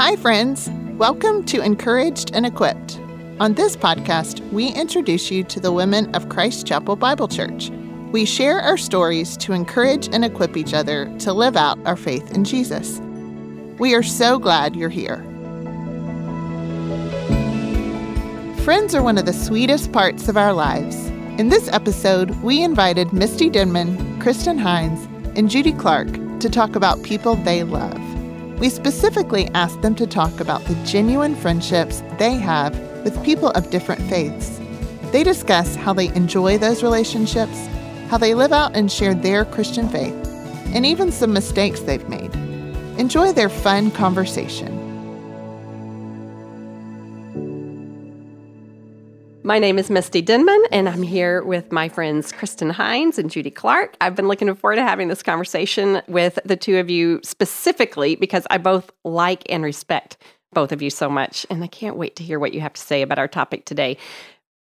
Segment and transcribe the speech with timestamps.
[0.00, 0.70] Hi, friends.
[0.96, 2.98] Welcome to Encouraged and Equipped.
[3.38, 7.68] On this podcast, we introduce you to the women of Christ Chapel Bible Church.
[8.10, 12.34] We share our stories to encourage and equip each other to live out our faith
[12.34, 12.98] in Jesus.
[13.78, 15.18] We are so glad you're here.
[18.64, 20.96] Friends are one of the sweetest parts of our lives.
[21.38, 26.08] In this episode, we invited Misty Denman, Kristin Hines, and Judy Clark
[26.40, 28.09] to talk about people they love.
[28.60, 33.70] We specifically asked them to talk about the genuine friendships they have with people of
[33.70, 34.60] different faiths.
[35.12, 37.66] They discuss how they enjoy those relationships,
[38.08, 40.14] how they live out and share their Christian faith,
[40.74, 42.34] and even some mistakes they've made.
[42.98, 44.79] Enjoy their fun conversation.
[49.42, 53.50] My name is Misty Denman, and I'm here with my friends Kristin Hines and Judy
[53.50, 53.96] Clark.
[53.98, 58.46] I've been looking forward to having this conversation with the two of you specifically because
[58.50, 60.18] I both like and respect
[60.52, 61.46] both of you so much.
[61.48, 63.96] And I can't wait to hear what you have to say about our topic today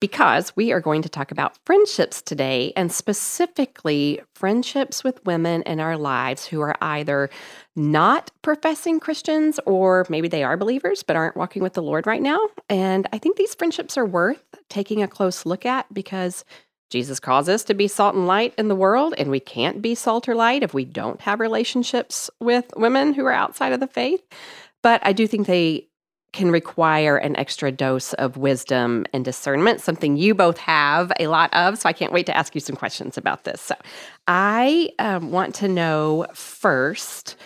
[0.03, 5.79] because we are going to talk about friendships today and specifically friendships with women in
[5.79, 7.29] our lives who are either
[7.75, 12.21] not professing Christians or maybe they are believers but aren't walking with the Lord right
[12.21, 12.39] now.
[12.69, 16.45] And I think these friendships are worth taking a close look at because
[16.93, 19.95] Jesus calls us to be salt and light in the world, and we can't be
[19.95, 23.87] salt or light if we don't have relationships with women who are outside of the
[23.87, 24.21] faith.
[24.83, 25.87] But I do think they
[26.33, 31.51] can require an extra dose of wisdom and discernment, something you both have a lot
[31.53, 31.79] of.
[31.79, 33.59] So I can't wait to ask you some questions about this.
[33.59, 33.75] So
[34.27, 37.37] I um, want to know first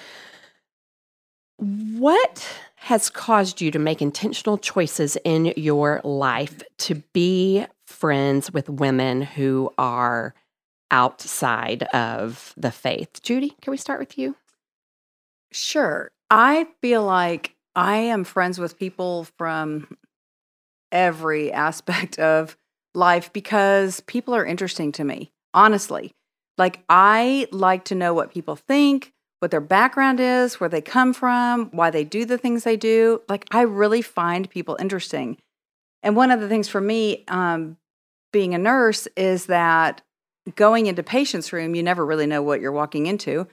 [1.58, 8.70] what has caused you to make intentional choices in your life to be friends with
[8.70, 10.34] women who are
[10.92, 13.22] outside of the faith?
[13.22, 14.36] Judy, can we start with you?
[15.52, 16.12] Sure.
[16.30, 19.98] I feel like I am friends with people from
[20.92, 22.58] every aspect of
[22.94, 26.14] life because people are interesting to me, honestly.
[26.58, 31.14] Like, I like to know what people think, what their background is, where they come
[31.14, 33.22] from, why they do the things they do.
[33.30, 35.38] Like, I really find people interesting.
[36.02, 37.78] And one of the things for me, um,
[38.32, 40.02] being a nurse, is that
[40.56, 43.48] going into patients' room, you never really know what you're walking into.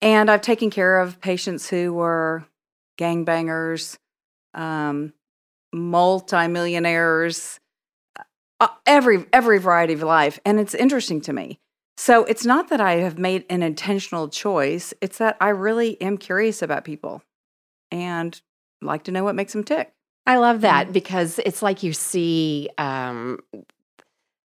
[0.00, 2.44] And I've taken care of patients who were
[2.98, 3.98] gangbangers,
[4.54, 5.12] um,
[5.72, 7.60] multimillionaires,
[8.60, 11.58] uh, every every variety of life, and it's interesting to me.
[11.96, 16.18] So it's not that I have made an intentional choice; it's that I really am
[16.18, 17.22] curious about people
[17.90, 18.40] and
[18.80, 19.92] like to know what makes them tick.
[20.26, 23.40] I love that because it's like you see um,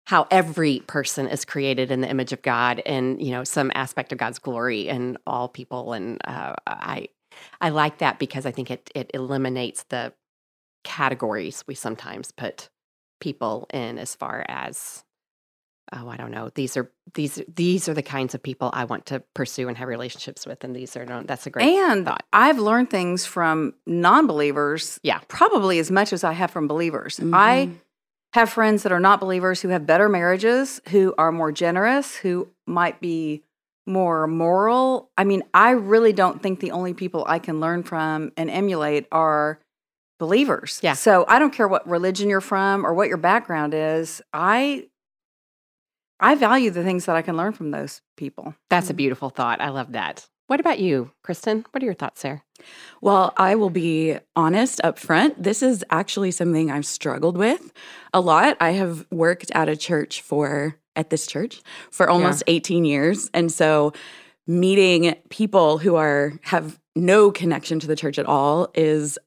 [0.06, 4.12] how every person is created in the image of God and you know some aspect
[4.12, 7.10] of God's glory in all people and uh, I
[7.62, 10.14] I like that because I think it it eliminates the
[10.84, 12.70] categories we sometimes put
[13.20, 15.04] people in as far as
[15.94, 19.06] oh I don't know these are these these are the kinds of people I want
[19.08, 22.24] to pursue and have relationships with and these are no that's a great and thought.
[22.34, 27.34] I've learned things from non-believers yeah probably as much as I have from believers mm-hmm.
[27.34, 27.70] I
[28.34, 32.50] have friends that are not believers who have better marriages who are more generous who
[32.66, 33.44] might be
[33.88, 35.10] more moral.
[35.18, 39.08] I mean, I really don't think the only people I can learn from and emulate
[39.12, 39.60] are
[40.20, 40.80] believers.
[40.84, 40.94] Yeah.
[40.94, 44.22] So I don't care what religion you're from or what your background is.
[44.34, 44.88] I
[46.20, 48.56] I value the things that I can learn from those people.
[48.70, 48.98] That's a mm-hmm.
[48.98, 49.62] beautiful thought.
[49.62, 50.28] I love that.
[50.48, 51.66] What about you, Kristin?
[51.72, 52.44] What are your thoughts there?
[53.02, 55.44] Well, I will be honest up front.
[55.44, 57.74] This is actually something I've struggled with
[58.14, 58.56] a lot.
[58.62, 61.62] I have worked at a church for at this church
[61.92, 62.56] for almost yeah.
[62.56, 63.30] 18 years.
[63.34, 63.92] And so
[64.48, 69.20] meeting people who are have no connection to the church at all is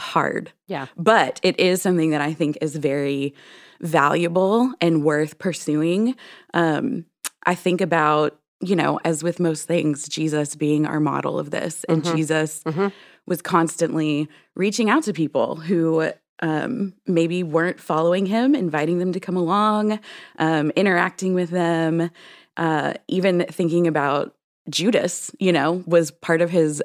[0.00, 0.52] hard.
[0.66, 0.86] Yeah.
[0.96, 3.34] But it is something that I think is very
[3.82, 6.14] valuable and worth pursuing.
[6.54, 7.04] Um,
[7.44, 11.84] I think about, you know, as with most things, Jesus being our model of this.
[11.88, 12.16] And mm-hmm.
[12.16, 12.88] Jesus mm-hmm.
[13.26, 19.20] was constantly reaching out to people who um, maybe weren't following him, inviting them to
[19.20, 19.98] come along,
[20.38, 22.10] um, interacting with them,
[22.56, 24.34] uh, even thinking about
[24.68, 26.82] Judas, you know, was part of his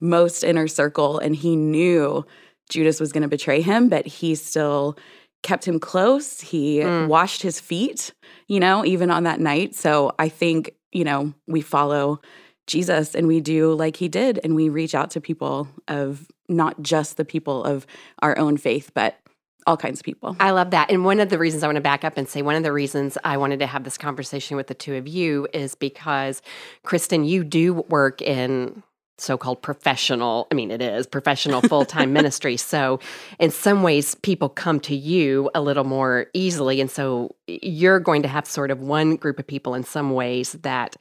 [0.00, 1.18] most inner circle.
[1.18, 2.24] And he knew
[2.68, 4.96] Judas was going to betray him, but he still
[5.46, 6.40] kept him close.
[6.40, 7.06] He mm.
[7.06, 8.12] washed his feet,
[8.48, 9.76] you know, even on that night.
[9.76, 12.20] So I think, you know, we follow
[12.66, 16.82] Jesus and we do like he did and we reach out to people of not
[16.82, 17.86] just the people of
[18.22, 19.20] our own faith, but
[19.68, 20.36] all kinds of people.
[20.40, 20.90] I love that.
[20.90, 22.72] And one of the reasons I want to back up and say one of the
[22.72, 26.42] reasons I wanted to have this conversation with the two of you is because
[26.84, 28.82] Kristin, you do work in
[29.18, 32.56] so-called professional i mean it is professional full-time ministry.
[32.56, 33.00] So
[33.38, 36.80] in some ways people come to you a little more easily.
[36.80, 40.52] And so you're going to have sort of one group of people in some ways
[40.62, 40.96] that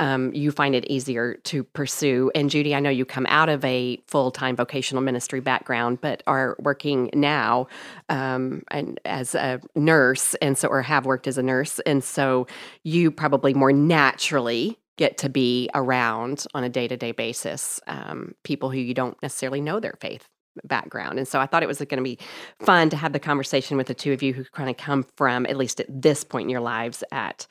[0.00, 2.30] um, you find it easier to pursue.
[2.34, 6.56] And judy i know you come out of a full-time vocational ministry background but are
[6.60, 7.66] working now
[8.08, 11.80] um, and as a nurse and so or have worked as a nurse.
[11.80, 12.46] And so
[12.82, 18.34] you probably more naturally get to be around on a day to day basis um,
[18.44, 20.28] people who you don't necessarily know their faith
[20.64, 21.18] background.
[21.18, 22.18] And so I thought it was going to be
[22.60, 25.46] fun to have the conversation with the two of you who kind of come from,
[25.46, 27.46] at least at this point in your lives, at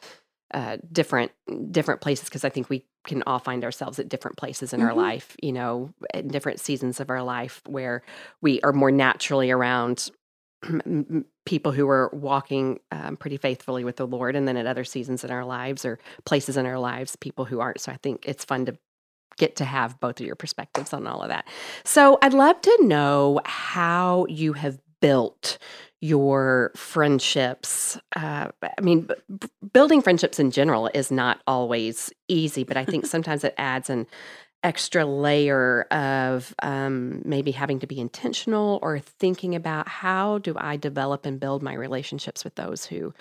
[0.54, 1.32] uh, different
[1.72, 4.90] different places because I think we can all find ourselves at different places in mm-hmm.
[4.90, 8.02] our life, you know, in different seasons of our life where
[8.42, 10.10] we are more naturally around
[11.45, 15.24] people who are walking um, pretty faithfully with the Lord, and then at other seasons
[15.24, 17.81] in our lives or places in our lives, people who aren't.
[17.81, 18.77] So I think it's fun to
[19.38, 21.48] get to have both of your perspectives on all of that.
[21.83, 25.57] So I'd love to know how you have built
[26.01, 27.98] your friendships.
[28.15, 29.07] Uh, I mean,
[29.39, 33.89] b- building friendships in general is not always easy, but I think sometimes it adds
[33.89, 34.07] an
[34.63, 40.77] extra layer of um, maybe having to be intentional or thinking about how do I
[40.77, 43.13] develop and build my relationships with those who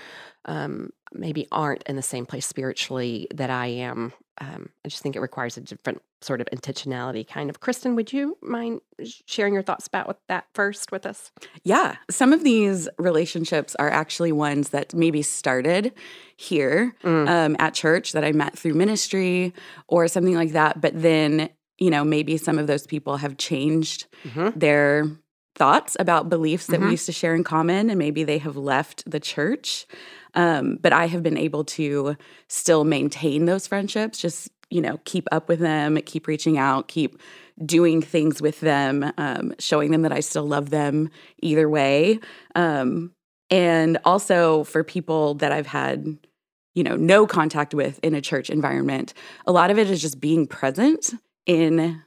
[0.47, 4.13] um, maybe aren't in the same place spiritually that I am.
[4.39, 7.61] Um, I just think it requires a different sort of intentionality kind of.
[7.61, 8.81] Kristin, would you mind
[9.27, 11.33] sharing your thoughts about that first with us?
[11.63, 11.97] Yeah.
[12.11, 15.93] Some of these relationships are actually ones that maybe started
[16.37, 17.29] here mm.
[17.29, 19.55] um, at church that I met through ministry
[19.89, 20.81] or something like that.
[20.81, 21.49] But then,
[21.79, 24.59] you know, maybe some of those people have changed mm-hmm.
[24.59, 25.07] their
[25.55, 26.87] thoughts about beliefs that mm-hmm.
[26.87, 29.87] we used to share in common, and maybe they have left the church.
[30.37, 32.17] Um, but I have been able to
[32.49, 37.21] still maintain those friendships, just you know, keep up with them, keep reaching out, keep
[37.65, 41.09] doing things with them, um, showing them that I still love them
[41.41, 42.21] either way.
[42.55, 43.13] Um,
[43.49, 46.19] and also for people that I've had,
[46.75, 49.15] you know, no contact with in a church environment,
[49.47, 51.15] a lot of it is just being present
[51.47, 52.03] in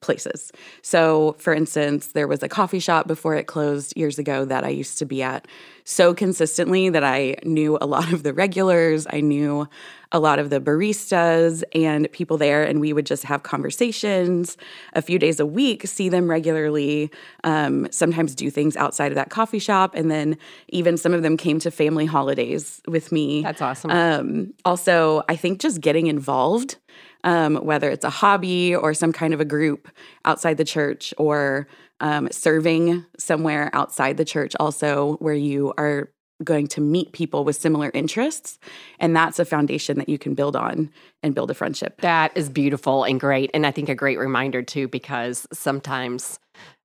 [0.00, 0.52] places.
[0.82, 4.68] So, for instance, there was a coffee shop before it closed years ago that I
[4.68, 5.46] used to be at
[5.84, 9.66] so consistently that I knew a lot of the regulars, I knew
[10.12, 14.56] a lot of the baristas and people there, and we would just have conversations
[14.94, 17.10] a few days a week, see them regularly,
[17.44, 19.94] um, sometimes do things outside of that coffee shop.
[19.94, 20.38] And then
[20.68, 23.42] even some of them came to family holidays with me.
[23.42, 23.90] That's awesome.
[23.90, 26.76] Um, also, I think just getting involved
[27.24, 29.88] um, whether it's a hobby or some kind of a group
[30.24, 31.66] outside the church or
[32.00, 36.10] um, serving somewhere outside the church, also where you are
[36.44, 38.60] going to meet people with similar interests.
[39.00, 40.90] And that's a foundation that you can build on
[41.22, 42.00] and build a friendship.
[42.00, 43.50] That is beautiful and great.
[43.52, 46.38] And I think a great reminder, too, because sometimes.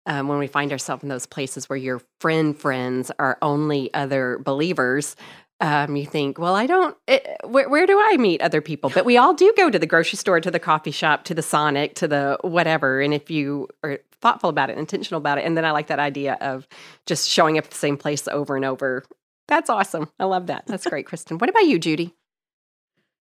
[0.05, 4.37] Um, when we find ourselves in those places where your friend friends are only other
[4.43, 5.15] believers,
[5.63, 8.89] um, you think, well, I don't, it, eh, where, where do I meet other people?
[8.89, 11.41] But we all do go to the grocery store, to the coffee shop, to the
[11.41, 12.99] Sonic, to the whatever.
[12.99, 15.99] And if you are thoughtful about it, intentional about it, and then I like that
[15.99, 16.67] idea of
[17.05, 19.05] just showing up at the same place over and over.
[19.47, 20.09] That's awesome.
[20.19, 20.65] I love that.
[20.67, 21.39] That's great, Kristin.
[21.39, 22.13] What about you, Judy?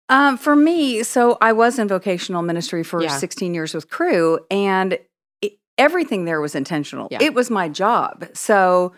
[0.08, 3.16] Um, for me, so I was in vocational ministry for yeah.
[3.16, 4.98] 16 years with Cru, and
[5.42, 7.06] it, everything there was intentional.
[7.08, 7.18] Yeah.
[7.20, 8.26] It was my job.
[8.34, 8.94] So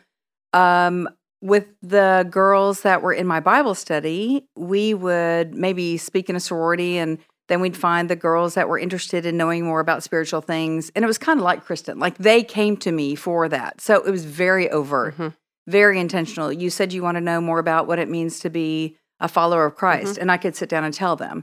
[0.54, 6.36] um, with the girls that were in my Bible study, we would maybe speak in
[6.36, 7.18] a sorority and
[7.48, 10.90] then we'd find the girls that were interested in knowing more about spiritual things.
[10.94, 13.80] And it was kind of like Kristin, like they came to me for that.
[13.80, 15.28] So it was very overt, mm-hmm.
[15.66, 16.52] very intentional.
[16.52, 19.64] You said you want to know more about what it means to be a follower
[19.64, 20.22] of Christ, mm-hmm.
[20.22, 21.42] and I could sit down and tell them.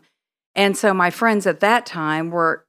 [0.54, 2.66] And so my friends at that time were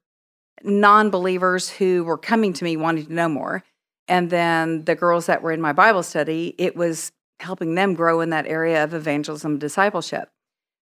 [0.65, 3.63] non believers who were coming to me wanting to know more.
[4.09, 8.21] And then the girls that were in my Bible study, it was helping them grow
[8.21, 10.31] in that area of evangelism discipleship.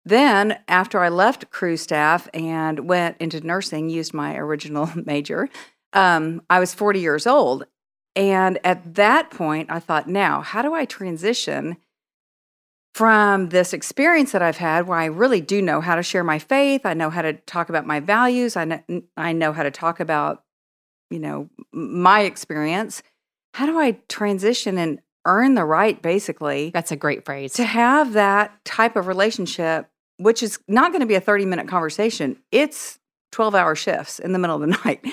[0.04, 5.49] Then, after I left Cru staff and went into nursing, used my original major,
[5.92, 7.66] um, I was 40 years old.
[8.16, 11.78] And at that point, I thought, now, how do I transition
[12.94, 16.38] from this experience that I've had where I really do know how to share my
[16.38, 16.87] faith?
[16.87, 18.56] I know how to talk about my values.
[18.56, 18.80] I know,
[19.16, 20.44] I know how to talk about,
[21.11, 23.02] you know, my experience.
[23.54, 26.71] How do I transition and earn the right, basically.
[26.71, 27.52] That's a great phrase.
[27.54, 29.88] To have that type of relationship,
[30.19, 32.99] which is not going to be a 30 minute conversation, it's
[33.33, 35.04] 12 hour shifts in the middle of the night.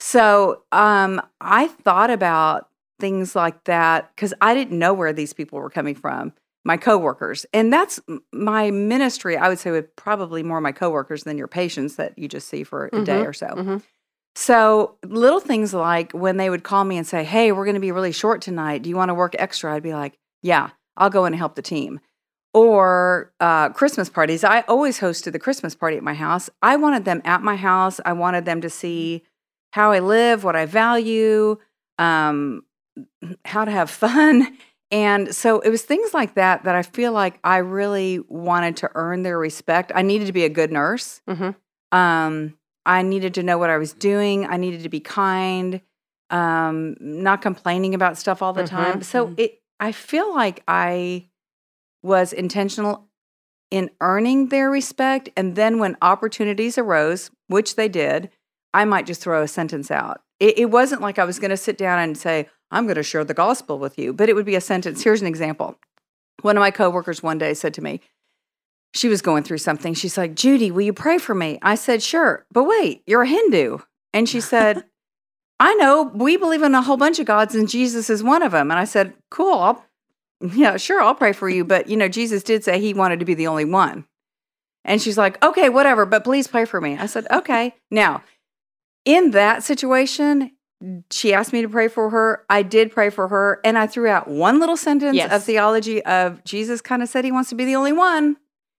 [0.00, 2.68] So um, I thought about
[3.00, 6.32] things like that because I didn't know where these people were coming from,
[6.64, 7.46] my coworkers.
[7.52, 8.00] And that's
[8.32, 12.28] my ministry, I would say, with probably more my coworkers than your patients that you
[12.28, 13.46] just see for a mm-hmm, day or so.
[13.46, 13.76] Mm-hmm.
[14.34, 17.80] So little things like when they would call me and say, "Hey, we're going to
[17.80, 18.82] be really short tonight.
[18.82, 21.54] Do you want to work extra?" I'd be like, "Yeah, I'll go in and help
[21.56, 22.00] the team."
[22.54, 24.42] Or uh, Christmas parties.
[24.44, 26.48] I always hosted the Christmas party at my house.
[26.62, 28.00] I wanted them at my house.
[28.04, 29.22] I wanted them to see
[29.72, 31.58] how I live, what I value,
[31.98, 32.62] um,
[33.44, 34.56] how to have fun.
[34.90, 38.90] And so it was things like that that I feel like I really wanted to
[38.94, 39.92] earn their respect.
[39.94, 41.20] I needed to be a good nurse.
[41.28, 41.54] Mhm.
[41.92, 42.54] Um,
[42.88, 44.46] I needed to know what I was doing.
[44.46, 45.82] I needed to be kind,
[46.30, 49.02] um, not complaining about stuff all the time.
[49.02, 51.28] So it, I feel like I
[52.02, 53.08] was intentional
[53.70, 55.28] in earning their respect.
[55.36, 58.30] And then when opportunities arose, which they did,
[58.72, 60.22] I might just throw a sentence out.
[60.40, 63.02] It, it wasn't like I was going to sit down and say, I'm going to
[63.02, 65.02] share the gospel with you, but it would be a sentence.
[65.02, 65.78] Here's an example.
[66.40, 68.00] One of my coworkers one day said to me,
[68.94, 69.94] she was going through something.
[69.94, 71.58] She's like, Judy, will you pray for me?
[71.62, 72.46] I said, sure.
[72.52, 73.78] But wait, you're a Hindu.
[74.12, 74.84] And she said,
[75.60, 78.52] I know we believe in a whole bunch of gods and Jesus is one of
[78.52, 78.70] them.
[78.70, 79.58] And I said, cool.
[79.58, 79.84] I'll,
[80.54, 81.02] yeah, sure.
[81.02, 81.64] I'll pray for you.
[81.64, 84.06] But, you know, Jesus did say he wanted to be the only one.
[84.84, 86.96] And she's like, okay, whatever, but please pray for me.
[86.96, 87.74] I said, okay.
[87.90, 88.22] Now,
[89.04, 90.52] in that situation,
[91.10, 92.44] she asked me to pray for her.
[92.48, 93.60] I did pray for her.
[93.64, 95.32] And I threw out one little sentence Yes.
[95.32, 98.36] of theology of Jesus kind of said he wants to be the only one.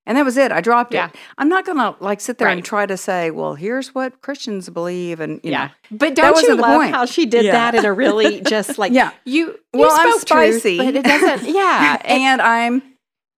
[0.10, 0.52] And that was it.
[0.52, 1.10] I dropped Yeah.
[1.10, 1.16] it.
[1.38, 4.68] I'm not going to like sit there and try to say, well, here's what Christians
[4.68, 5.20] believe.
[5.20, 5.68] And, you yeah.
[5.92, 6.96] know, But don't you wasn't love point.
[6.96, 7.52] how she did Yeah.
[7.52, 9.12] that in a really just like Yeah.
[9.24, 9.50] you?
[9.50, 10.78] you Well, I'm spoke truth, spicy.
[10.78, 11.48] but it doesn't.
[11.56, 12.82] Yeah, and, and I'm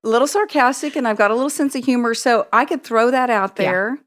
[0.06, 2.14] a little sarcastic and I've got a little sense of humor.
[2.14, 3.66] So I could throw that out Yeah.
[3.66, 3.98] there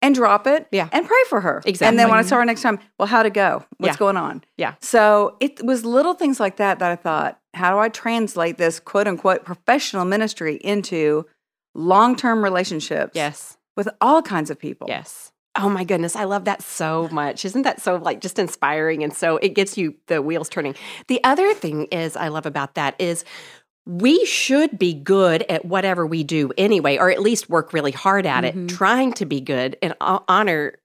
[0.00, 0.88] and drop it Yeah.
[0.92, 1.60] and pray for her.
[1.66, 1.86] exactly.
[1.88, 3.64] And then when I saw her next time, well, how'd it go?
[3.76, 3.98] What's Yeah.
[3.98, 4.42] going on?
[4.56, 4.72] Yeah.
[4.80, 8.80] So it was little things like that that I thought, how do I translate this
[8.80, 11.26] quote unquote professional ministry into
[11.80, 14.86] long term relationships yes, with all kinds of people?
[14.88, 15.32] yes.
[15.56, 17.44] Oh my goodness, I love that so much.
[17.44, 19.02] Isn't that so like just inspiring?
[19.02, 20.76] And so it gets you the wheels turning.
[21.08, 23.24] The other thing is I love about that is
[23.84, 28.26] we should be good at whatever we do anyway, or at least work really hard
[28.26, 28.66] at Mm-hmm.
[28.66, 30.78] it, trying to be good and honor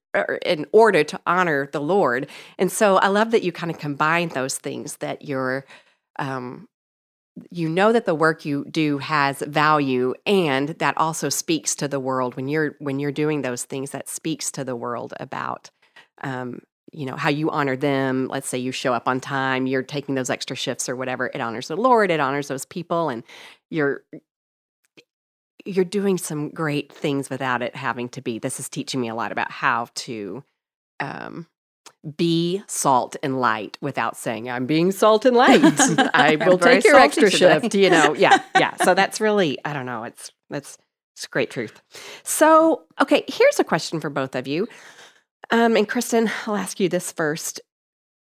[0.43, 2.27] in order to honor the Lord.
[2.57, 5.63] And so I love that you kind of combine those things that you're
[6.17, 6.67] um
[7.51, 11.99] you know that the work you do has value and that also speaks to the
[11.99, 15.69] world when you're when you're doing those things that speaks to the world about
[16.21, 16.59] um
[16.93, 18.27] you know how you honor them.
[18.29, 21.41] Let's say you show up on time you're taking those extra shifts or whatever it
[21.41, 23.23] honors the lord it honors those people and
[23.69, 24.03] you're
[25.65, 28.37] you're doing some great things without it having to be.
[28.37, 30.43] This is teaching me a lot about how to
[30.99, 31.47] um
[32.17, 35.61] be salt and light without saying I'm being salt and light.
[36.13, 37.59] I will take your extra today.
[37.59, 38.13] shift, you know.
[38.13, 38.75] Yeah, yeah.
[38.77, 40.77] So that's really I don't know, it's that's
[41.15, 41.81] it's great truth.
[42.23, 44.67] So, okay, here's a question for both of you.
[45.51, 47.61] Um and Kristen, I'll ask you this first.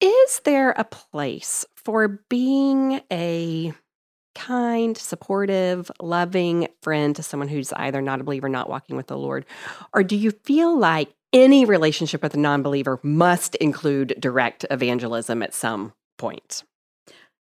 [0.01, 3.73] Is there a place for being a
[4.35, 9.19] kind, supportive, loving friend to someone who's either not a believer, not walking with the
[9.19, 9.45] Lord?
[9.93, 15.43] Or do you feel like any relationship with a non believer must include direct evangelism
[15.43, 16.65] at some point?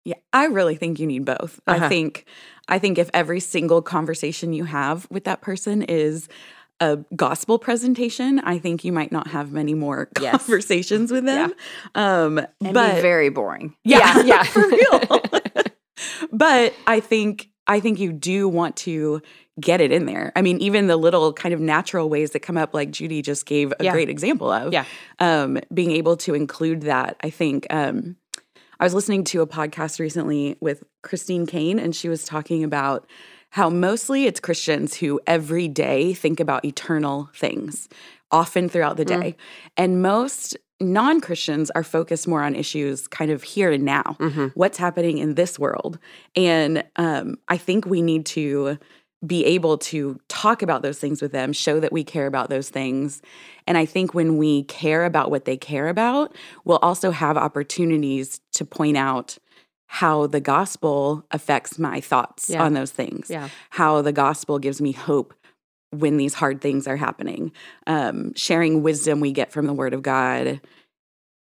[0.05, 1.59] Yeah, I really think you need both.
[1.67, 1.85] Uh-huh.
[1.85, 2.25] I think
[2.69, 6.27] I think if every single conversation you have with that person is
[6.79, 10.37] a gospel presentation, I think you might not have many more Yes.
[10.45, 11.53] conversations with them.
[11.95, 13.75] Um And but be very boring.
[13.83, 14.43] Yeah, yeah.
[14.53, 15.01] for real.
[16.31, 19.21] but I think I think you do want to
[19.59, 20.31] get it in there.
[20.35, 23.45] I mean, even the little kind of natural ways that come up, like Judy just
[23.45, 23.91] gave a Yeah.
[23.91, 24.71] great example of.
[24.71, 24.85] Yeah.
[25.19, 27.65] Um, being able to include that, I think.
[27.69, 28.15] Um,
[28.79, 33.07] I was listening to a podcast recently with Christine Caine, and she was talking about
[33.51, 37.89] how mostly it's Christians who every day think about eternal things,
[38.29, 39.35] often throughout the day.
[39.75, 44.51] And most non Christians are focused more on issues kind of here and now, Mhm.
[44.53, 45.97] what's happening in this world.
[46.35, 48.77] And um, I think we need to
[49.25, 52.69] be able to talk about those things with them, show that we care about those
[52.69, 53.19] things.
[53.65, 58.39] And I think when we care about what they care about, we'll also have opportunities
[58.53, 59.39] to point out
[59.87, 62.63] how the gospel affects my thoughts Yeah.
[62.63, 63.49] on those things, Yeah.
[63.71, 65.33] how the gospel gives me hope
[65.91, 67.51] when these hard things are happening,
[67.85, 70.59] um, sharing wisdom we get from the word of God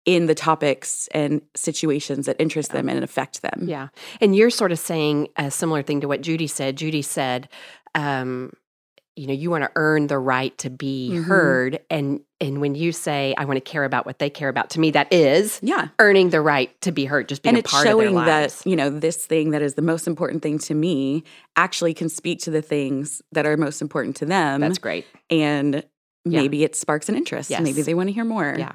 [0.05, 3.65] in the topics and situations that interest them and affect them.
[3.67, 3.89] Yeah.
[4.21, 6.77] And you're sort of saying a similar thing to what Judy said.
[6.77, 7.49] Judy said,
[7.97, 8.53] um,
[9.17, 11.25] you know, you want to earn the right to be Mhm.
[11.25, 11.81] heard.
[11.91, 14.81] And and when you say, I want to care about what they care about, to
[14.81, 15.89] me, that is Yeah.
[15.99, 18.15] earning the right to be heard, just being and a it's part of their showing
[18.15, 18.63] lives.
[18.63, 21.25] that you know this thing that is the most important thing to me
[21.57, 25.07] actually can speak to the things that are most important to them That's great.
[25.31, 25.77] and
[26.27, 26.41] Yeah.
[26.43, 27.63] maybe it sparks an interest Yes.
[27.63, 28.73] maybe they want to hear more Yeah.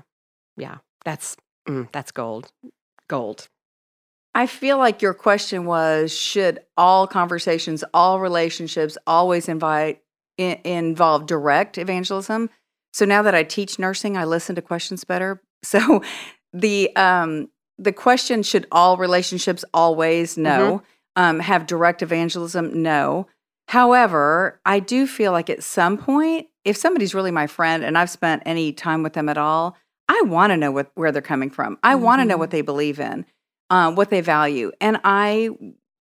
[0.58, 1.38] yeah, that's
[1.70, 2.52] mm, that's gold,
[3.08, 3.48] gold.
[4.34, 10.02] I feel like your question was should all conversations, all relationships always invite
[10.38, 12.50] in, involve direct evangelism?
[12.94, 15.42] So now that I teach nursing, I listen to questions better.
[15.64, 16.02] So
[16.54, 20.82] the um the question should all relationships always no
[21.16, 22.82] um, have direct evangelism?
[22.82, 23.28] No.
[23.68, 28.10] However i do feel like at some point if somebody's really my friend and i've
[28.10, 29.78] spent any time with them at all
[30.10, 31.78] i want to know what, where they're coming from.
[31.84, 33.24] I want to know what they believe in
[33.70, 34.72] uh, what they value.
[34.82, 35.50] And i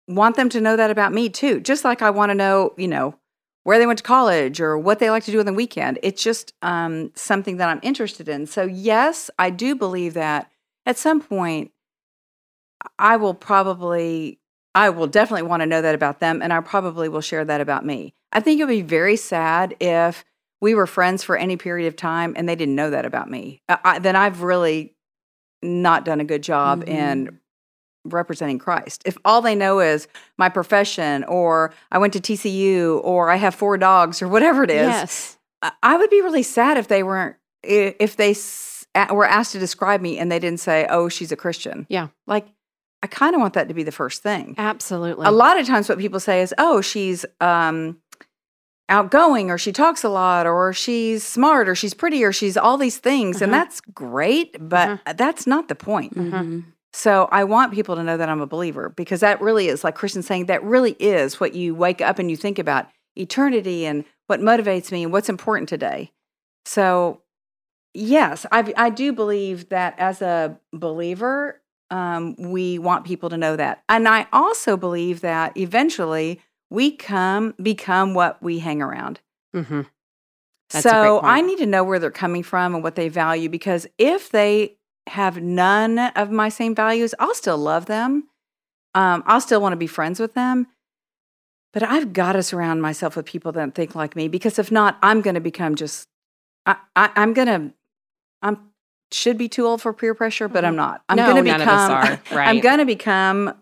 [0.06, 2.88] want them to know that about me too just like i want to know you
[2.88, 3.14] know
[3.68, 6.22] where they went to college or what they like to do on the weekend it's
[6.22, 10.50] just um, something that i'm interested in so yes i do believe that
[10.86, 11.70] at some point
[12.98, 14.38] I will probably
[14.74, 17.60] I will definitely want to know that about them and I probably will share that
[17.60, 18.14] about me.
[18.32, 20.24] I think it would be very sad if
[20.60, 23.62] we were friends for any period of time and they didn't know that about me.
[23.68, 24.94] I, then I've really
[25.62, 26.88] not done a good job Mhm.
[26.88, 27.40] in
[28.04, 29.02] representing Christ.
[29.04, 33.54] If all they know is my profession or I went to TCU or I have
[33.54, 35.38] four dogs or whatever it is, Yes.
[35.62, 38.34] I- I would be really sad if they weren't if they
[39.12, 42.08] were asked to describe me and they didn't say, "Oh, she's a Christian." Yeah.
[42.26, 42.46] Like
[43.02, 44.54] I kind of want that to be the first thing.
[44.58, 45.26] Absolutely.
[45.26, 47.98] A lot of times what people say is, "Oh, she's um
[48.88, 52.76] outgoing or she talks a lot or she's smart or she's pretty or she's all
[52.78, 53.64] these things." And Uh-huh.
[53.64, 56.14] that's great, but that's not the point.
[56.16, 56.64] Mhm.
[56.92, 59.94] So I want people to know that I'm a believer because that really is like
[59.94, 64.04] Christian saying that really is what you wake up and you think about eternity and
[64.26, 66.12] what motivates me and what's important today.
[66.64, 67.22] So
[67.94, 73.56] yes, I I do believe that as a believer, um, we want people to know
[73.56, 76.40] that, and I also believe that eventually
[76.70, 79.20] we come become what we hang around.
[79.54, 79.82] hmm
[80.70, 83.08] That's a great so I need to know where they're coming from and what they
[83.08, 84.77] value because if they
[85.08, 88.28] have none of my same values, I'll still love them.
[88.94, 90.66] Um, I'll still want to be friends with them.
[91.72, 94.98] But I've got to surround myself with people that think like me because if not,
[95.02, 96.08] I'm going to become just,
[96.64, 97.74] I, I, I'm going to,
[98.42, 98.58] I'm
[99.12, 101.02] should be too old for peer pressure, but I'm not.
[101.08, 101.26] I'm Mm-hmm.
[101.26, 103.54] No, going to none of become, us are, I'm going to become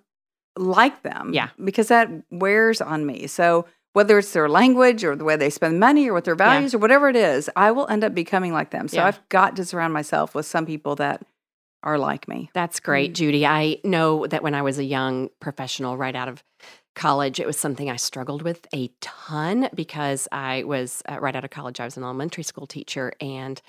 [0.57, 1.33] like them.
[1.35, 1.51] Yeah.
[1.63, 3.27] Because that wears on me.
[3.27, 6.75] So whether it's their language or the way they spend money or what their values
[6.75, 8.89] or whatever it is, I will end up becoming like them.
[8.89, 9.07] So Yeah.
[9.07, 11.23] I've got to surround myself with some people that
[11.87, 12.51] are like me.
[12.53, 13.15] That's great.
[13.15, 13.47] Judy.
[13.47, 16.43] I know that when I was a young professional right out of
[16.97, 21.45] college, it was something I struggled with a ton because I was uh, right out
[21.45, 23.63] of college, I was an elementary school teacher and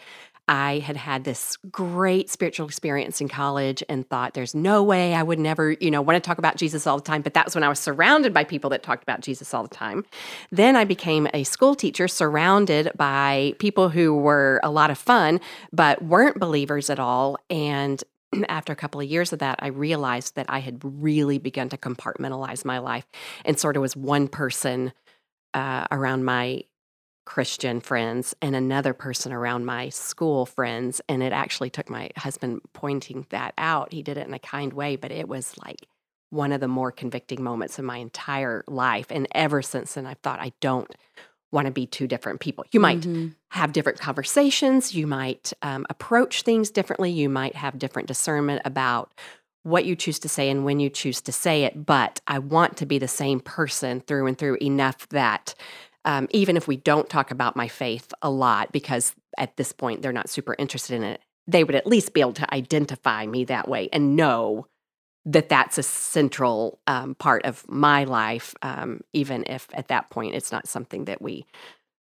[0.48, 5.22] I had had this great spiritual experience in college and thought there's no way I
[5.22, 7.22] would never, you know, want to talk about Jesus all the time.
[7.22, 9.70] But that was when I was surrounded by people that talked about Jesus all the
[9.70, 10.06] time.
[10.52, 15.42] Then I became a school teacher surrounded by people who were a lot of fun,
[15.74, 17.38] but weren't believers at all.
[17.50, 18.02] And
[18.50, 21.78] after a couple of years of that, I realized that I had really begun to
[21.78, 23.06] compartmentalize my life
[23.44, 24.94] and sort of was one person
[25.54, 26.64] uh, around my
[27.28, 31.02] Christian friends and another person around my school friends.
[31.10, 33.92] And it actually took my husband pointing that out.
[33.92, 35.88] He did it in a kind way, but it was like
[36.30, 39.08] one of the more convicting moments of my entire life.
[39.10, 40.90] And ever since then, I've thought I don't
[41.52, 42.64] want to be two different people.
[42.72, 43.36] You might Mhm.
[43.50, 44.96] have different conversations.
[44.96, 47.12] You might um, approach things differently.
[47.12, 49.14] You might have different discernment about
[49.64, 51.86] what you choose to say and when you choose to say it.
[51.86, 55.56] But I want to be the same person through and through enough that
[56.08, 60.02] um, even if we don't talk about my faith a lot, because at this point
[60.02, 63.44] they're not super interested in it, they would at least be able to identify me
[63.44, 64.66] that way and know
[65.26, 70.34] that that's a central um, part of my life, um, even if at that point
[70.34, 71.46] it's not something that we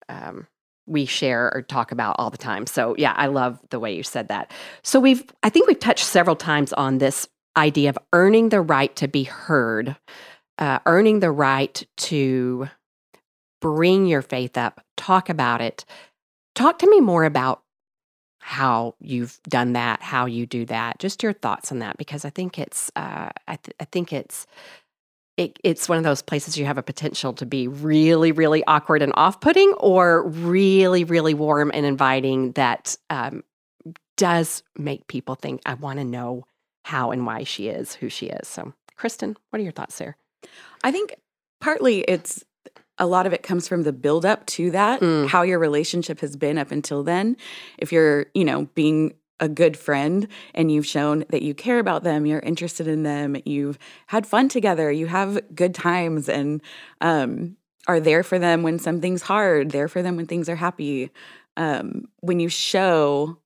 [0.09, 0.47] um,
[0.87, 2.65] we share or talk about all the time.
[2.65, 4.53] So yeah, I love the way you said that.
[4.85, 8.95] So we've I think we've touched several times on this idea of earning the right
[8.95, 9.97] to be heard,
[10.59, 12.69] uh, earning the right to
[13.61, 15.85] bring your faith up, talk about it.
[16.55, 17.63] Talk to me more about
[18.39, 22.31] how you've done that, how you do that, just your thoughts on that, because I
[22.31, 24.47] think it's, uh, I, th- I think it's,
[25.37, 29.03] it, it's one of those places you have a potential to be really, really awkward
[29.03, 33.43] and off-putting, or really, really warm and inviting that um,
[34.17, 36.47] does make people think, I want to know
[36.85, 38.47] how and why she is who she is.
[38.47, 40.17] So, Kristin, what are your thoughts there?
[40.85, 41.17] I think
[41.61, 42.45] partly it's
[42.99, 45.29] a lot of it comes from the buildup to that, Mm.
[45.29, 47.37] how your relationship has been up until then.
[47.79, 52.05] If you're, you know, being a good friend and you've shown that you care about
[52.05, 56.63] them, you're interested in them, you've had fun together, you have good times and
[57.03, 57.57] um,
[57.87, 61.11] are there for them when something's hard, there for them when things are happy.
[61.59, 63.37] Um, when you show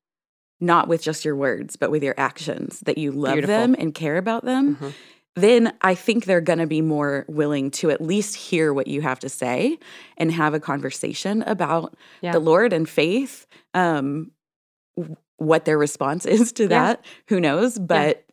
[0.60, 3.56] not with just your words, but with your actions, that you love Beautiful.
[3.56, 4.92] them and care about them, Mhm.
[5.36, 9.00] Then I think they're going to be more willing to at least hear what you
[9.00, 9.78] have to say
[10.16, 12.32] and have a conversation about Yeah.
[12.32, 13.46] the Lord and faith.
[13.72, 14.32] Um,
[15.36, 16.68] what their response is to Yeah.
[16.68, 17.78] that, who knows?
[17.78, 18.24] But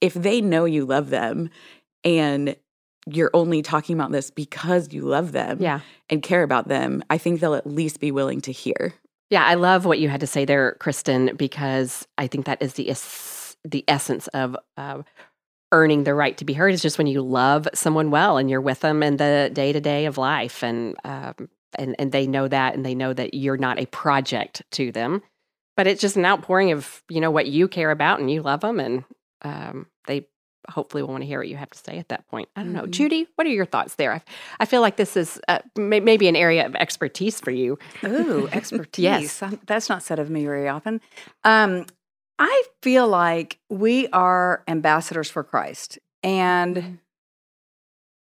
[0.00, 1.50] if they know you love them
[2.04, 2.56] and
[3.08, 5.80] you're only talking about this because you love them Yeah.
[6.10, 8.94] and care about them, I think they'll at least be willing to hear.
[9.30, 12.74] Yeah, I love what you had to say there, Kristin, because I think that is
[12.74, 15.02] the es- the essence of uh,
[15.72, 16.72] earning the right to be heard.
[16.72, 19.80] Is just when you love someone well and you're with them in the day to
[19.80, 21.34] day of life, and um,
[21.78, 25.22] and and they know that, and they know that you're not a project to them,
[25.76, 28.60] but it's just an outpouring of you know what you care about, and you love
[28.60, 29.04] them, and
[29.42, 30.26] um, they
[30.68, 32.48] hopefully will want to hear what you have to say at that point.
[32.56, 32.90] I don't know, Mhm.
[32.90, 34.12] Judy, what are your thoughts there?
[34.14, 34.22] I,
[34.58, 37.78] I feel like this is uh, may- maybe an area of expertise for you.
[38.04, 39.02] Ooh, expertise.
[39.04, 39.42] Yes.
[39.44, 41.00] Um, That's not said of me very often.
[41.44, 41.86] Um,
[42.38, 45.98] I feel like we are ambassadors for Christ.
[46.22, 46.94] And mm-hmm.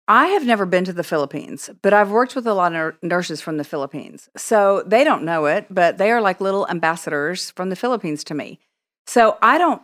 [0.07, 3.41] I have never been to the Philippines, but I've worked with a lot of nurses
[3.41, 4.29] from the Philippines.
[4.35, 8.33] So they don't know it, but they are like little ambassadors from the Philippines to
[8.33, 8.59] me.
[9.07, 9.81] So I don't,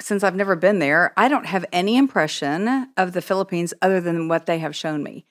[0.00, 4.28] since I've never been there, I don't have any impression of the Philippines other than
[4.28, 5.26] what they have shown me.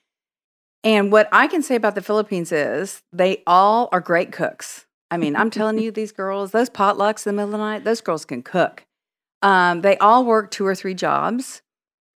[0.84, 4.85] And what I can say about the Philippines is they all are great cooks.
[5.12, 7.84] I mean, I'm telling you, these girls, those potlucks in the middle of the night,
[7.84, 8.86] those girls can cook.
[9.42, 11.62] Um, they all work two or three jobs.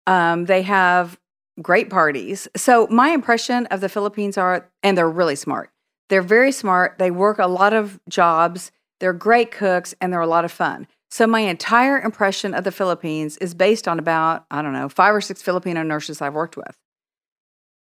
[0.06, 1.18] Um, they have
[1.60, 2.46] great parties.
[2.56, 5.70] So my impression of the Philippines are, and they're really smart.
[6.08, 6.98] They're very smart.
[6.98, 8.70] They work a lot of jobs.
[9.00, 10.86] They're great cooks, and they're a lot of fun.
[11.10, 15.14] So my entire impression of the Philippines is based on about I don't know five
[15.14, 16.76] or six Filipino nurses I've worked with.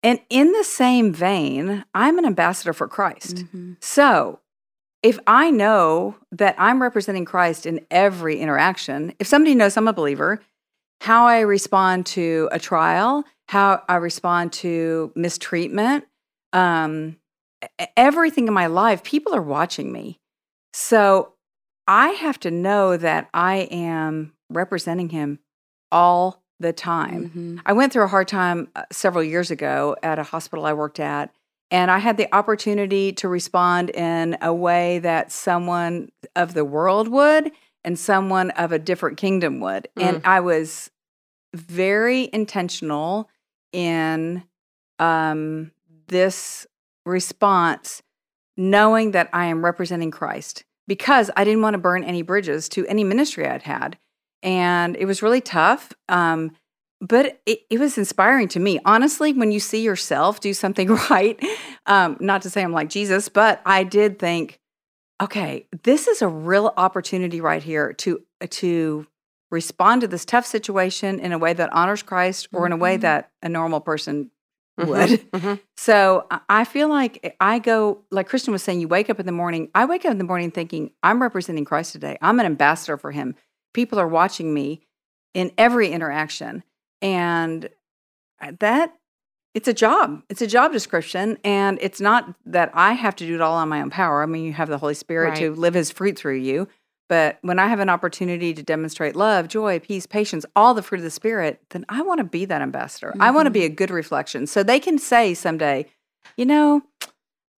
[0.02, 3.37] And in the same vein, I'm an ambassador for Christ.
[3.37, 3.72] Mm-hmm.
[3.80, 4.40] So
[5.04, 9.92] if I know that I'm representing Christ in every interaction, if somebody knows I'm a
[9.92, 10.40] believer,
[11.02, 16.06] how I respond to a trial, how I respond to mistreatment,
[16.54, 17.18] um,
[17.98, 20.20] everything in my life, people are watching me.
[20.72, 21.34] So
[21.86, 25.38] I have to know that I am representing him
[25.92, 27.28] all the time.
[27.28, 27.58] Mm-hmm.
[27.66, 30.98] I went through a hard time uh, several years ago at a hospital I worked
[30.98, 31.30] at,
[31.70, 37.09] and I had the opportunity to respond in a way that someone of the world
[37.09, 37.50] would
[37.85, 39.88] and someone of a different kingdom would.
[39.96, 40.90] And I was
[41.55, 43.29] very intentional
[43.72, 44.44] in
[44.98, 45.72] um,
[46.09, 46.66] this
[47.05, 48.03] response,
[48.57, 52.87] knowing that I am representing Christ because I didn't want to burn any bridges to
[52.87, 53.98] any ministry I'd had.
[54.42, 55.92] And it was really tough.
[56.09, 56.53] Um,
[57.00, 58.78] but it, it was inspiring to me.
[58.85, 61.38] Honestly, when you see yourself do something right,
[61.87, 64.59] um, not to say I'm like Jesus, but I did think,
[65.22, 69.07] okay, this is a real opportunity right here to to
[69.50, 72.96] respond to this tough situation in a way that honors Christ or in a way
[72.98, 73.02] Mhm.
[73.02, 74.30] that a normal person
[74.80, 75.30] Mhm, would.
[75.30, 75.61] mhm.
[75.76, 79.26] So I- I feel like I go, like Kristin was saying, you wake up in
[79.26, 79.70] the morning.
[79.74, 82.18] I wake up in the morning thinking, I'm representing Christ today.
[82.20, 83.37] I'm an ambassador for him.
[83.74, 84.80] People are watching me
[85.35, 86.64] in every interaction.
[87.04, 87.68] And
[88.40, 88.94] uh, that,
[89.54, 90.22] it's a job.
[90.28, 91.38] It's a job description.
[91.44, 94.22] And it's not that I have to do it all on my own power.
[94.22, 96.66] I mean, you have the Holy Spirit to live his fruit through you.
[97.08, 100.98] But when I have an opportunity to demonstrate love, joy, peace, patience, all the fruit
[100.98, 103.14] of the Spirit, then I want to be that ambassador.
[103.20, 104.46] I want to be a good reflection.
[104.46, 105.86] So they can say someday,
[106.38, 106.82] you know,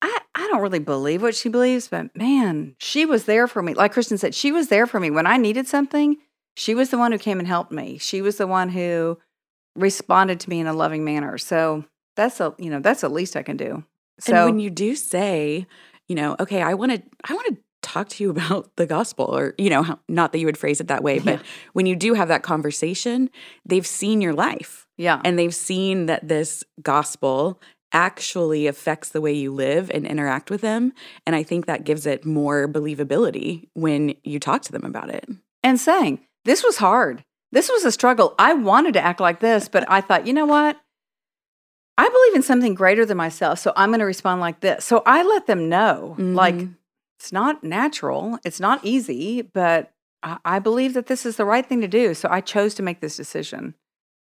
[0.01, 3.75] I, I don't really believe what she believes, but man, she was there for me.
[3.75, 5.11] Like Kristin said, she was there for me.
[5.11, 6.17] When I needed something,
[6.55, 7.99] she was the one who came and helped me.
[7.99, 9.19] She was the one who
[9.75, 11.37] responded to me in a loving manner.
[11.37, 11.85] So
[12.15, 13.83] that's a you know, that's the least I can do.
[14.19, 15.67] So and when you do say,
[16.07, 19.25] you know, okay, I want to, I want to talk to you about the gospel,
[19.25, 21.45] or you know, not that you would phrase it that way, but Yeah.
[21.73, 23.29] when you do have that conversation,
[23.65, 25.21] they've seen your life yeah.
[25.25, 27.59] and they've seen that this gospel
[27.91, 30.91] actually affects the way you live and interact with them,
[31.25, 35.25] and I think that gives it more believability when you talk to them about it.
[35.63, 37.23] and saying, This was hard.
[37.51, 38.35] This was a struggle.
[38.37, 40.77] I wanted to act like this, but I thought, you know what?
[41.97, 44.83] I believe in something greater than myself, so I'm going to respond like this.
[44.83, 46.75] So I let them know, like, Mhm.
[47.19, 51.65] it's not natural, it's not easy, but I, I believe that this is the right
[51.65, 52.13] thing to do.
[52.13, 53.75] So I chose to make this decision.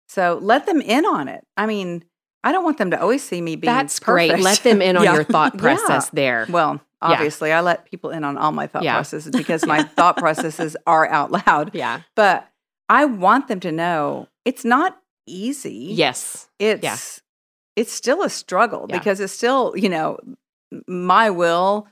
[0.08, 1.46] So let them in on it.
[1.58, 2.06] I mean,
[2.46, 4.40] I don't want them to always see me being That's great.
[4.40, 5.16] Let them in on Yeah.
[5.16, 5.60] your thought Yeah.
[5.62, 6.46] process there.
[6.48, 7.10] Well, Yeah.
[7.10, 8.94] obviously, I let people in on all my thought Yeah.
[8.94, 11.72] processes because my thought processes are out loud.
[11.74, 12.02] Yeah.
[12.16, 12.48] But
[12.90, 15.90] I want them to know it's not easy.
[15.92, 16.50] Yes.
[16.60, 17.22] It's
[17.76, 18.98] it's still a struggle Yeah.
[18.98, 20.18] because it's still, you know,
[20.88, 21.88] my will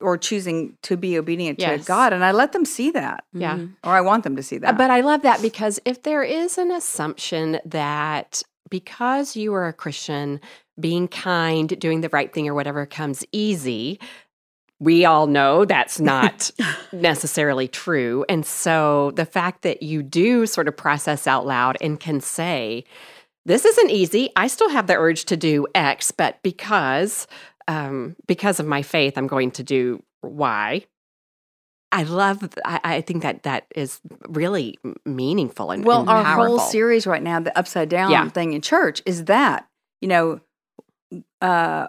[0.00, 1.80] or choosing to be obedient Yes.
[1.80, 2.12] to God.
[2.12, 3.56] And I let them see that, Yeah.
[3.56, 3.74] Mhm.
[3.84, 4.78] or I want them to see Uh, that.
[4.78, 9.72] But I love that because if there is an assumption that because you are a
[9.72, 10.40] Christian,
[10.78, 13.98] being kind, doing the right thing, or whatever comes easy,
[14.80, 16.50] we all know that's not
[16.92, 18.24] necessarily true.
[18.28, 22.84] And so the fact that you do sort of process out loud and can say,
[23.44, 24.30] this isn't easy.
[24.36, 27.26] I still have the urge to do X, but because
[27.68, 30.84] um, because of my faith, I'm going to do Y.
[31.92, 32.48] I love.
[32.64, 37.22] I, I think that that is really meaningful and well, and our whole series right
[37.22, 38.28] now, the upside down Yeah.
[38.28, 39.68] thing in church, is that
[40.00, 40.40] you know,
[41.42, 41.88] uh,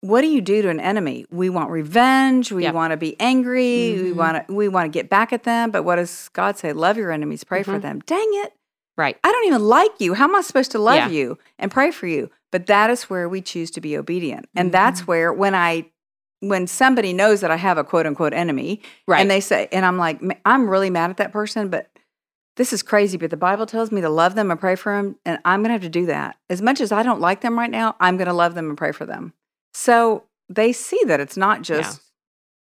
[0.00, 1.26] what do you do to an enemy?
[1.30, 2.52] We want revenge.
[2.52, 2.74] We Yep.
[2.74, 4.00] want to be angry.
[4.02, 4.14] We Mhm.
[4.14, 5.70] want to we want to get back at them.
[5.70, 6.72] But what does God say?
[6.72, 7.42] Love your enemies.
[7.44, 7.82] Pray for Mhm.
[7.82, 8.00] them.
[8.06, 8.52] Dang it!
[8.98, 9.18] right.
[9.22, 10.14] I don't even like you.
[10.14, 11.08] How am I supposed to love Yeah.
[11.08, 12.30] you and pray for you?
[12.50, 14.48] But that is where we choose to be obedient.
[14.56, 15.10] And that's Mm-hmm.
[15.10, 15.86] where when I
[16.40, 19.20] when somebody knows that I have a quote unquote enemy Right.
[19.20, 21.88] and they say and I'm like I'm really mad at that person, but
[22.56, 25.16] this is crazy, but the Bible tells me to love them and pray for them,
[25.26, 26.36] and I'm going to have to do that.
[26.48, 28.78] As much as I don't like them right now, I'm going to love them and
[28.78, 29.34] pray for them.
[29.78, 32.00] So they see that it's not just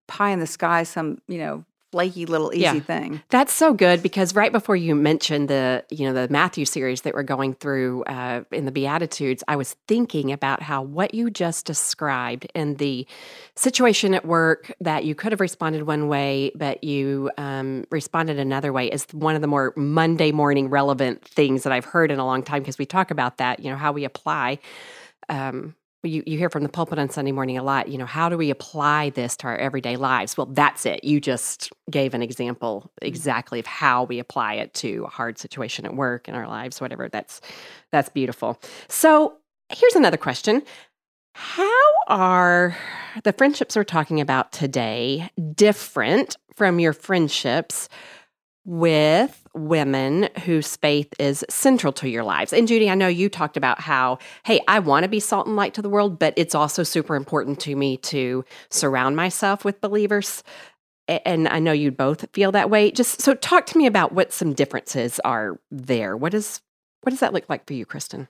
[0.09, 2.81] pie in the sky, some, you know, flaky little easy Yeah.
[2.81, 3.21] thing.
[3.29, 7.13] That's so good because right before you mentioned the you know the Matthew series that
[7.13, 11.67] we're going through uh, in the Beatitudes, I was thinking about how what you just
[11.67, 13.07] described and the
[13.57, 18.73] situation at work that you could have responded one way, but you um, responded another
[18.73, 22.25] way is one of the more Monday morning relevant things that I've heard in a
[22.25, 24.59] long time because we talk about that, you know, how we apply.
[25.29, 28.29] Um, you, you hear from the pulpit on Sunday morning a lot, you know, how
[28.29, 30.37] do we apply this to our everyday lives?
[30.37, 31.05] Well, that's it.
[31.05, 33.09] You just gave an example mm-hmm.
[33.09, 36.81] exactly of how we apply it to a hard situation at work in our lives,
[36.81, 37.09] whatever.
[37.09, 37.41] That's
[37.91, 38.61] that's beautiful.
[38.89, 39.35] So
[39.69, 40.63] here's another question.
[41.35, 42.77] How are
[43.25, 47.89] the friendships we're talking about today different from your friendships
[48.65, 52.53] with women whose faith is central to your lives.
[52.53, 55.57] And Judy, I know you talked about how, hey, I want to be salt and
[55.57, 59.81] light to the world, but it's also super important to me to surround myself with
[59.81, 60.43] believers.
[61.09, 62.93] And I know you both feel that way.
[62.93, 66.17] Just so talk to me about what some differences are there.
[66.17, 66.61] What is
[67.03, 68.29] what does that look like for you, Kristin?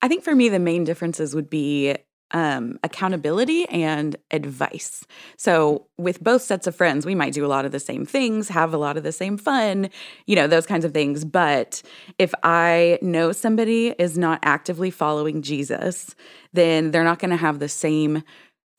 [0.00, 1.96] I think for me, the main differences would be
[2.32, 5.04] um, accountability and advice.
[5.36, 8.48] So, with both sets of friends, we might do a lot of the same things,
[8.48, 9.90] have a lot of the same fun,
[10.26, 11.24] you know, those kinds of things.
[11.24, 11.82] But
[12.18, 16.14] if I know somebody is not actively following Jesus,
[16.52, 18.22] then they're not going to have the same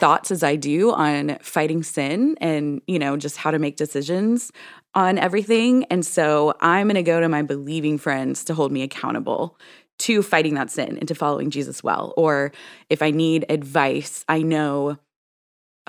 [0.02, 4.52] thoughts as I do on fighting sin and, you know, just how to make decisions
[4.96, 5.86] on everything.
[5.86, 9.60] And so I'm going to go to my believing friends to hold me accountable
[10.02, 12.14] to fighting that sin and to following Jesus well.
[12.18, 12.52] Or
[12.90, 14.98] if I need advice, I know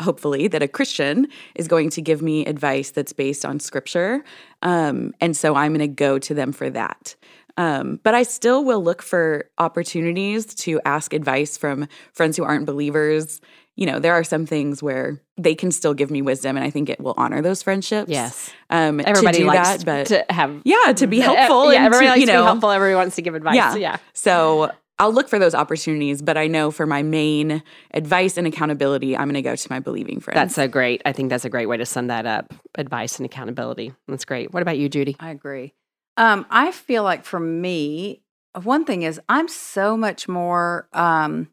[0.00, 4.24] hopefully that a Christian is going to give me advice that's based on scripture.
[4.62, 7.14] Um, and so I'm going to go to them for that.
[7.56, 12.64] Um, but I still will look for opportunities to ask advice from friends who aren't
[12.64, 13.40] believers.
[13.76, 16.70] You know, there are some things where they can still give me wisdom, and I
[16.70, 18.10] think it will honor those friendships.
[18.10, 18.50] Yes.
[18.68, 21.72] um, Everybody to do likes that, but to have yeah, to be Uh, helpful.
[21.72, 22.70] Yeah, and everybody to, likes you to be helpful.
[22.70, 23.54] Everybody wants to give advice.
[23.56, 23.76] Yeah.
[23.76, 23.96] yeah.
[24.12, 27.62] So I'll look for those opportunities, but I know for my main
[27.94, 30.36] advice and accountability, I'm going to go to my believing friends.
[30.36, 31.00] That's so great.
[31.04, 32.52] I think that's a great way to sum that up.
[32.76, 33.94] Advice and accountability.
[34.06, 34.52] That's great.
[34.52, 35.16] What about you, Judy?
[35.18, 35.72] I agree.
[36.18, 38.22] Um, I feel like for me,
[38.62, 40.88] one thing is I'm so much more.
[40.92, 41.48] Um,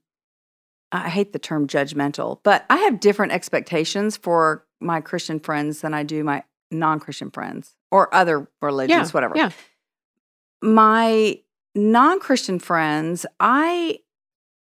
[0.91, 5.93] I hate the term judgmental, but I have different expectations for my Christian friends than
[5.93, 9.35] I do my non-Christian friends or other religions, whatever.
[9.35, 9.51] Yeah.
[10.61, 11.39] My
[11.75, 13.99] non-Christian friends, I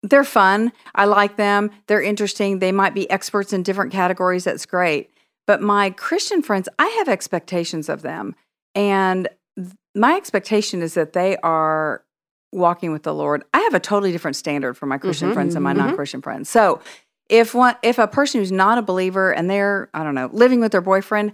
[0.02, 0.72] they're fun.
[0.94, 1.70] I like them.
[1.86, 2.60] They're interesting.
[2.60, 4.44] They might be experts in different categories.
[4.44, 5.10] That's great.
[5.46, 8.36] But my Christian friends, I have expectations of them.
[8.74, 12.04] And th- my expectation is that they are
[12.52, 13.44] walking with the Lord.
[13.52, 15.78] I have a totally different standard for my Christian Mhm, friends and my mhm.
[15.78, 16.48] non-Christian friends.
[16.48, 16.80] So
[17.28, 20.60] if one if a person who's not a believer and they're, I don't know, living
[20.60, 21.32] with their boyfriend,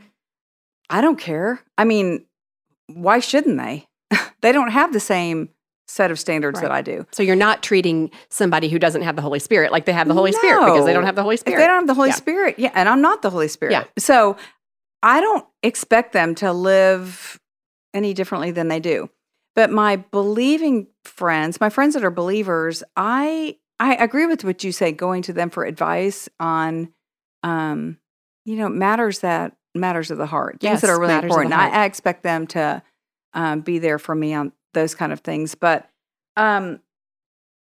[0.90, 1.61] I don't care.
[1.79, 2.24] I mean,
[2.92, 3.87] why shouldn't they?
[4.40, 5.50] they don't have the same
[5.87, 7.07] set of standards that I do.
[7.12, 10.14] So you're not treating somebody who doesn't have the Holy Spirit like they have the
[10.14, 11.59] Holy Spirit because they don't have the Holy Spirit.
[11.59, 12.14] If they don't have the Holy Yeah.
[12.14, 13.72] Spirit, yeah, and I'm not the Holy Spirit.
[13.72, 13.85] Yeah.
[13.98, 14.37] So
[15.03, 17.38] I don't expect them to live
[17.92, 19.11] any differently than they do.
[19.54, 24.72] But my believing friends, my friends that are believers, I I agree with what you
[24.72, 26.92] say, going to them for advice on
[27.42, 27.98] um,
[28.44, 31.42] you know, matters that matters of the heart, things that are really matters of the
[31.42, 31.54] important.
[31.54, 31.82] I.
[31.82, 32.82] I expect them to
[33.34, 35.54] um, be there for me on those kind of things.
[35.54, 35.88] But
[36.36, 36.80] um,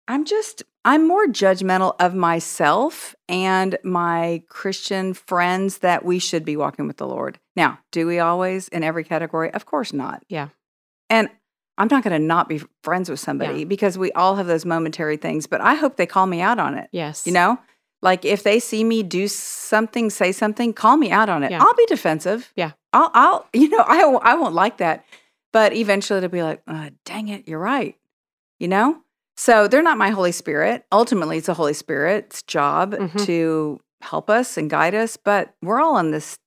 [0.08, 6.56] I'm just I'm more judgmental of myself and my Christian friends that we should be
[6.56, 7.38] walking with the Lord.
[7.56, 9.52] Now, do we always in every category?
[9.52, 10.22] Of course not.
[10.28, 10.48] Yeah.
[11.08, 11.30] And
[11.78, 13.64] I'm not going to not be friends with somebody Yeah.
[13.64, 16.74] because we all have those momentary things, but I hope they call me out on
[16.78, 16.88] it.
[16.92, 17.26] Yes.
[17.26, 17.58] You know?
[18.02, 21.50] Like if they see me do something, say something, call me out on it.
[21.50, 21.62] Yeah.
[21.62, 22.52] I'll be defensive.
[22.54, 22.72] Yeah.
[22.92, 25.04] I'll, I'll, you know, I, won't- I won't like that.
[25.52, 27.96] But eventually they'll be like, uh, dang it, you're right.
[28.58, 28.98] You know?
[29.36, 30.84] So they're not my Holy Spirit.
[30.92, 33.24] Ultimately, it's the Holy Spirit's job Mhm.
[33.26, 36.38] to help us and guide us, but we're all on this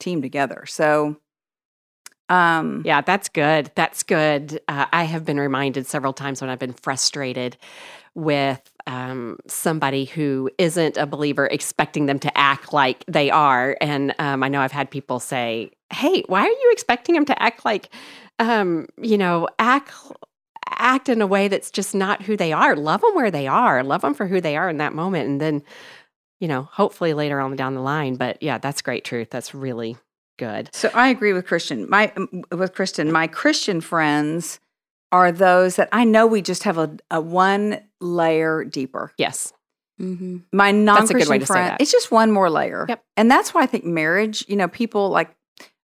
[0.00, 0.64] team together.
[0.66, 1.16] So,
[2.28, 3.70] um, Yeah, that's good.
[3.74, 4.60] That's good.
[4.68, 7.56] Uh, I have been reminded several times when I've been frustrated
[8.14, 13.76] with um, somebody who isn't a believer, expecting them to act like they are.
[13.80, 17.42] And um, I know I've had people say, "Hey, why are you expecting them to
[17.42, 17.90] act like,
[18.38, 19.92] um, you know, act?"
[20.78, 23.84] act in a way that's just not who they are love them where they are
[23.84, 25.62] love them for who they are in that moment and then
[26.40, 29.96] you know hopefully later on down the line but yeah that's great truth that's really
[30.36, 31.88] good So I agree with Kristin.
[31.88, 34.60] My um, with Christian, my Christian friends
[35.12, 39.12] are those that I know we just have a, a one layer deeper.
[39.18, 39.52] yes
[40.00, 40.38] Mm-hmm.
[40.52, 41.80] My a good way non-Christian to say friend, that.
[41.80, 42.86] it's just one more layer.
[42.88, 43.02] Yep.
[43.16, 45.34] And that's why I think marriage, you know, people like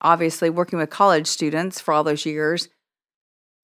[0.01, 2.69] obviously working with college students for all those years,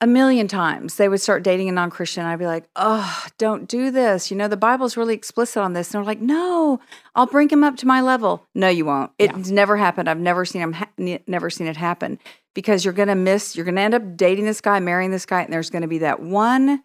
[0.04, 2.26] a million times they would start dating a non-Christian.
[2.26, 4.30] I'd be like, oh, don't do this.
[4.30, 5.88] You know, the Bible's really explicit on this.
[5.88, 6.82] And they're like, no,
[7.16, 8.46] I'll bring him up to my level.
[8.54, 9.12] No, you won't.
[9.18, 10.10] It's never happened.
[10.10, 10.90] I've never seen him, ha-
[11.26, 12.20] never seen it happen
[12.54, 15.26] because you're going to miss, you're going to end up dating this guy, marrying this
[15.26, 16.84] guy, and there's going to be that one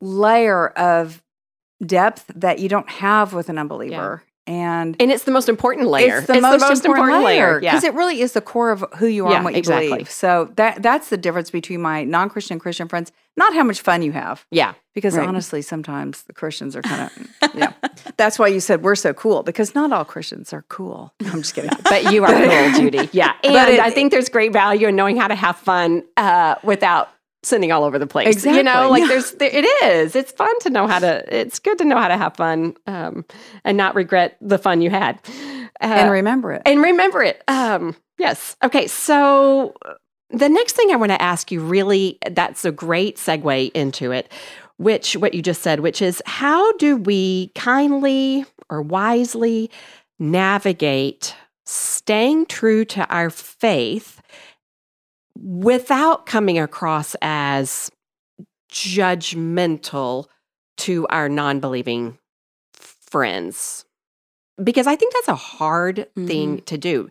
[0.00, 1.22] layer of
[1.86, 4.24] depth that you don't have with an unbeliever.
[4.46, 6.18] And And it's the most important layer.
[6.18, 7.70] it's the, most, important, layer Yeah.
[7.72, 9.88] because it really is the core of who you are Yeah, and what you exactly.
[9.88, 10.10] believe.
[10.10, 13.10] So that that's the difference between my non-Christian Christian friends.
[13.36, 14.74] Not how much fun you have, yeah.
[14.94, 15.26] because Right.
[15.26, 17.10] honestly, sometimes the Christians are kind
[17.42, 17.72] of yeah.
[18.16, 21.12] That's why you said we're so cool because not all Christians are cool.
[21.24, 21.70] I'm just kidding.
[21.84, 23.08] But you are cool, Judy.
[23.12, 23.32] Yeah.
[23.42, 27.08] And it- I think there's great value in knowing how to have fun uh, without
[27.44, 28.28] sending all over the place.
[28.28, 28.58] Exactly.
[28.58, 29.08] You know, like Yeah.
[29.08, 30.16] there's, there, it is.
[30.16, 33.24] It's fun to know how to, it's good to know how to have fun um,
[33.64, 35.18] and not regret the fun you had.
[35.80, 36.62] Uh, and remember it.
[36.66, 37.42] and remember it.
[37.48, 38.56] Um, yes.
[38.62, 38.86] Okay.
[38.86, 39.94] So uh,
[40.30, 44.30] the next thing I want to ask you really, that's a great segue into it,
[44.78, 49.70] which what you just said, which is how do we kindly or wisely
[50.18, 51.34] navigate
[51.66, 54.20] staying true to our faith
[55.36, 57.90] without coming across as
[58.70, 60.26] judgmental
[60.78, 62.18] to our non believing
[62.74, 63.84] friends?
[64.62, 66.64] Because I think that's a hard thing mm-hmm.
[66.64, 67.10] to do.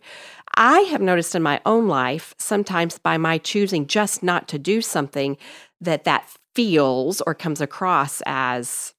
[0.56, 4.80] I have noticed in my own life, sometimes by my choosing just not to do
[4.80, 5.36] something,
[5.80, 8.94] that that feels or comes across as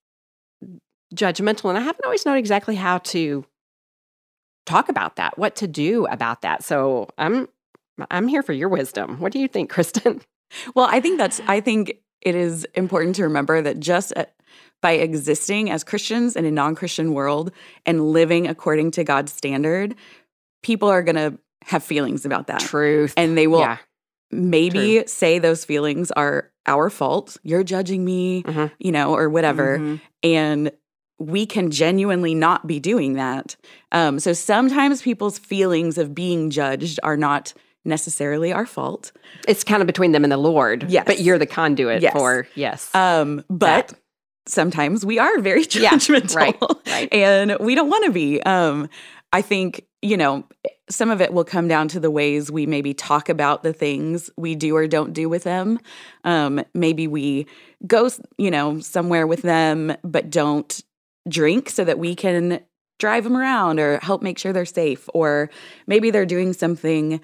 [1.16, 1.70] judgmental.
[1.70, 3.46] And I haven't always known exactly how to
[4.66, 6.64] talk about that, what to do about that.
[6.64, 7.48] So I'm
[8.12, 9.20] I'm here for your wisdom.
[9.20, 10.22] What do you think, Kristin?
[10.76, 14.26] Well, I think that's, I think it is important to remember that just uh,
[14.80, 17.52] by existing as Christians in a non Christian world
[17.86, 19.96] and living according to God's standard,
[20.62, 22.60] people are going to have feelings about that.
[22.60, 23.16] Truth.
[23.18, 23.78] And they will yeah.
[24.32, 27.38] maybe say those feelings are our fault.
[27.44, 28.72] You're judging me, Mhm.
[28.78, 29.80] you know, or whatever.
[29.80, 30.02] Mhm.
[30.24, 30.72] And
[31.18, 33.56] we can genuinely not be doing that.
[33.92, 37.54] Um, so sometimes people's feelings of being judged are not
[37.86, 39.12] necessarily our fault.
[39.48, 40.90] It's kind of between them and the Lord.
[40.90, 41.04] Yes.
[41.06, 42.14] But you're the conduit Yes.
[42.14, 42.94] for yes.
[42.96, 44.00] Um, but That.
[44.48, 47.14] sometimes we are very Yeah, judgmental, right, right.
[47.14, 48.42] and we don't want to be.
[48.44, 48.90] Um,
[49.34, 50.46] I think you know
[50.90, 54.30] some of it will come down to the ways we maybe talk about the things
[54.38, 55.80] we do or don't do with them.
[56.24, 57.48] Um, maybe we
[57.88, 60.82] go, you know, somewhere with them, but don't
[61.28, 62.60] drink so that we can
[63.00, 65.10] drive them around or help make sure they're safe.
[65.14, 65.50] Or
[65.88, 67.20] maybe they're doing something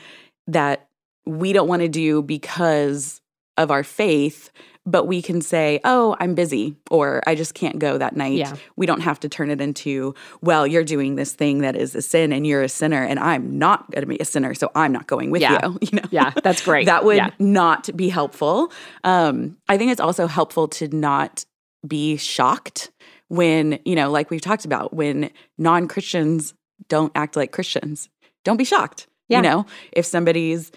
[0.52, 0.88] that
[1.26, 3.22] we don't want to do because
[3.58, 4.50] of our faith,
[4.86, 8.34] but we can say, oh, I'm busy, or I just can't go that night.
[8.38, 8.56] Yeah.
[8.76, 12.02] We don't have to turn it into, well, you're doing this thing that is a
[12.02, 14.92] sin and you're a sinner, and I'm not going to be a sinner, so I'm
[14.92, 15.60] not going with Yeah.
[15.68, 15.78] you.
[15.92, 16.08] You know?
[16.10, 16.88] yeah, that's great.
[16.88, 17.30] that would Yeah.
[17.38, 18.72] not be helpful.
[19.04, 21.46] Um, I think it's also helpful to not
[21.88, 22.90] be shocked
[23.28, 26.56] when, you know, like we've talked about, when non Christians
[26.90, 28.10] don't act like Christians.
[28.44, 29.06] Don't be shocked.
[29.32, 29.38] Yeah.
[29.38, 30.72] You know, if somebody's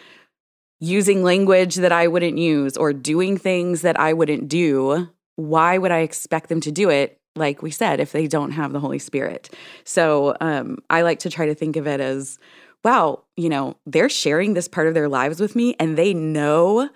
[0.80, 5.90] using language that I wouldn't use or doing things that I wouldn't do, why would
[5.90, 7.18] I expect them to do it?
[7.36, 9.50] Like we said, if they don't have the Holy Spirit.
[9.84, 12.38] So um, I like to try to think of it as,
[12.84, 16.88] wow, you know, they're sharing this part of their lives with me and they know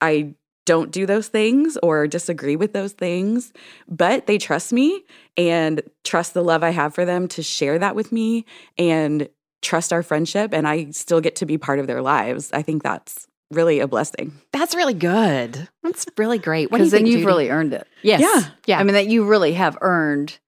[0.00, 0.34] I
[0.66, 3.52] don't do those things or disagree with those things,
[3.88, 5.02] but they trust me
[5.36, 8.44] and trust the love I have for them to share that with me
[8.78, 9.28] and
[9.62, 10.52] trust our friendship.
[10.54, 12.50] And I still get to be part of their lives.
[12.52, 14.32] I think that's really a blessing.
[14.52, 15.68] That's really good.
[15.82, 16.70] That's really great.
[16.70, 17.26] What do you Because then think, you've Judy?
[17.26, 17.86] really earned it.
[18.02, 18.20] yes.
[18.20, 18.50] Yeah.
[18.66, 18.78] Yeah.
[18.78, 20.38] I mean, that you really have earned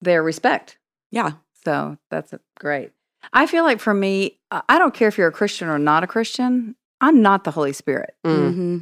[0.00, 0.78] their respect.
[1.10, 1.32] Yeah.
[1.64, 2.90] So that's great.
[3.32, 6.02] I feel like for me, I I don't care if you're a Christian or not
[6.04, 6.74] a Christian.
[7.00, 8.14] I'm not the Holy Spirit.
[8.26, 8.54] Mm.
[8.54, 8.78] hmm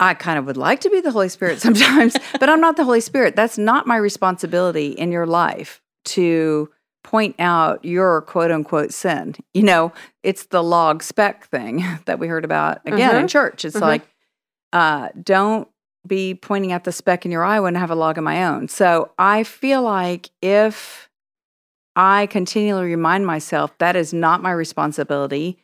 [0.00, 2.84] I kind of would like to be the Holy Spirit sometimes, but I'm not the
[2.84, 3.34] Holy Spirit.
[3.34, 6.70] That's not my responsibility in your life to
[7.02, 9.34] point out your quote unquote sin.
[9.54, 9.92] You know,
[10.22, 13.30] it's the log speck thing that we heard about again in Mhm.
[13.30, 13.64] church.
[13.64, 13.80] It's Mhm.
[13.82, 14.02] like,
[14.72, 15.68] uh, don't
[16.06, 18.44] be pointing out the speck in your eye when I have a log of my
[18.44, 18.68] own.
[18.68, 21.08] So I feel like if
[21.96, 25.58] I continually remind myself that is not my responsibility.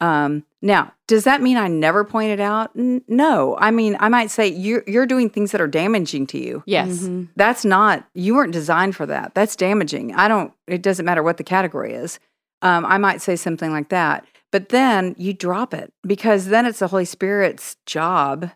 [0.00, 2.70] Um, now, does that mean I never point it out?
[2.76, 3.56] N- no.
[3.58, 6.62] I mean, I might say you're you're doing things that are damaging to you.
[6.66, 7.00] Yes.
[7.02, 7.28] Mhm.
[7.36, 9.34] That's not you weren't designed for that.
[9.34, 10.14] That's damaging.
[10.14, 10.52] I don't.
[10.66, 12.18] It doesn't matter what the category is.
[12.62, 16.78] Um, I might say something like that, but then you drop it because then it's
[16.78, 18.50] the Holy Spirit's job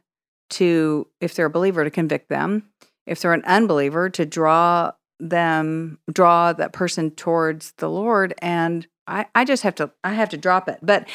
[0.50, 2.64] to, if they're a believer, to convict them.
[3.06, 8.32] If they're an unbeliever, to draw them, draw that person towards the Lord.
[8.40, 10.78] And I, I just have to, I have to drop it.
[10.82, 11.08] But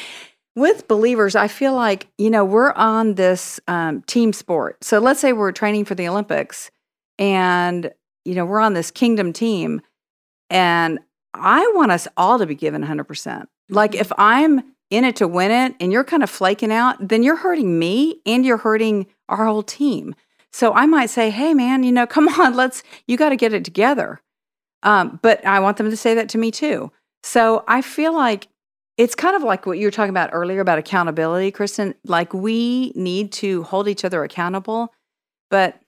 [0.56, 4.82] with believers, I feel like, you know, we're on this um, team sport.
[4.84, 6.70] So let's say we're training for the Olympics
[7.18, 7.90] and,
[8.24, 9.80] you know, we're on this kingdom team.
[10.50, 11.00] And
[11.32, 13.46] I want us all to be given 100%.
[13.68, 17.22] Like if I'm in it to win it and you're kind of flaking out, then
[17.22, 20.14] you're hurting me and you're hurting our whole team.
[20.52, 23.52] So I might say, hey, man, you know, come on, let's, you got to get
[23.52, 24.20] it together.
[24.84, 26.92] Um, but I want them to say that to me too.
[27.24, 28.48] So I feel like
[28.98, 31.94] it's kind of like what you were talking about earlier about accountability, Kristin.
[32.04, 34.92] Like we need to hold each other accountable,
[35.50, 35.80] but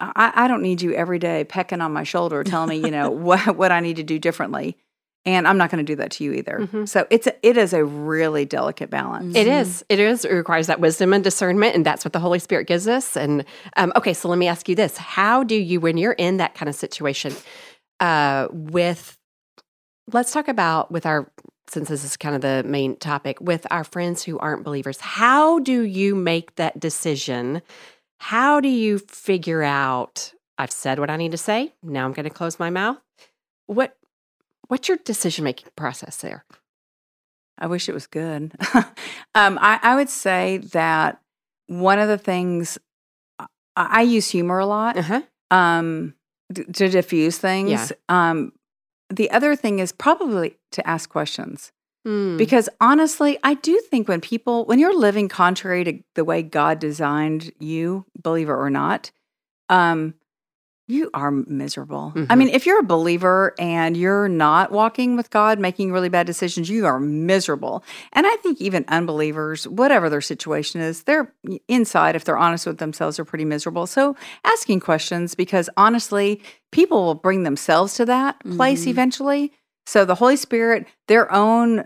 [0.00, 3.10] I, I don't need you every day pecking on my shoulder, telling me, you know,
[3.28, 4.78] what what I need to do differently.
[5.24, 6.58] And I'm not going to do that to you either.
[6.62, 6.88] Mhm.
[6.88, 9.36] So it's a, it is a really delicate balance.
[9.36, 9.84] It is.
[9.88, 10.24] It is.
[10.24, 13.16] It requires that wisdom and discernment, and that's what the Holy Spirit gives us.
[13.16, 13.44] And
[13.76, 16.54] um, okay, so let me ask you this: How do you, when you're in that
[16.54, 17.34] kind of situation,
[18.00, 19.16] uh, with,
[20.10, 21.30] let's talk about with our,
[21.68, 25.58] since this is kind of the main topic, with our friends who aren't believers, how
[25.60, 27.62] do you make that decision?
[28.18, 30.32] How do you figure out?
[30.58, 31.72] I've said what I need to say.
[31.82, 32.98] Now I'm going to close my mouth.
[33.66, 33.96] What
[34.68, 36.44] What's your decision making process there?
[37.58, 38.52] I wish it was good.
[39.34, 41.20] um, I, I would say that
[41.66, 42.78] one of the things
[43.38, 43.46] I,
[43.76, 45.22] I use humor a lot Uh huh.
[45.50, 46.14] um,
[46.52, 47.70] d- to diffuse things.
[47.70, 47.88] Yeah.
[48.08, 48.52] Um,
[49.16, 51.72] the other thing is probably to ask questions.
[52.06, 52.36] Mm.
[52.36, 56.78] Because honestly, I do think when people, when you're living contrary to the way God
[56.78, 59.12] designed you, believe it or not,
[59.68, 60.14] um,
[60.92, 62.12] you are miserable.
[62.14, 62.38] I Mhm.
[62.38, 66.68] mean, if you're a believer and you're not walking with God, making really bad decisions,
[66.68, 67.82] you are miserable.
[68.12, 71.34] And I think even unbelievers, whatever their situation is, they're
[71.68, 73.86] inside, if they're honest with themselves, are pretty miserable.
[73.86, 74.14] So
[74.44, 78.88] asking questions, because honestly, people will bring themselves to that place Mhm.
[78.88, 79.52] eventually.
[79.86, 81.84] So the Holy Spirit, their own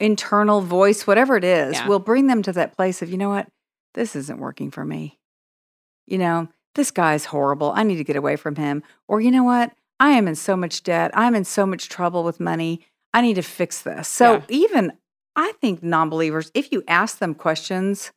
[0.00, 1.86] internal voice, whatever it is, Yeah.
[1.88, 3.48] will bring them to that place of, you know what,
[3.94, 5.18] this isn't working for me.
[6.06, 7.72] You know, this guy's horrible.
[7.74, 8.82] I need to get away from him.
[9.08, 11.10] Or, you know what, I am in so much debt.
[11.14, 12.80] I'm in so much trouble with money.
[13.12, 14.08] I need to fix this.
[14.08, 14.42] So, Yeah.
[14.48, 14.92] even
[15.36, 18.12] I think non believers, if you ask them questions,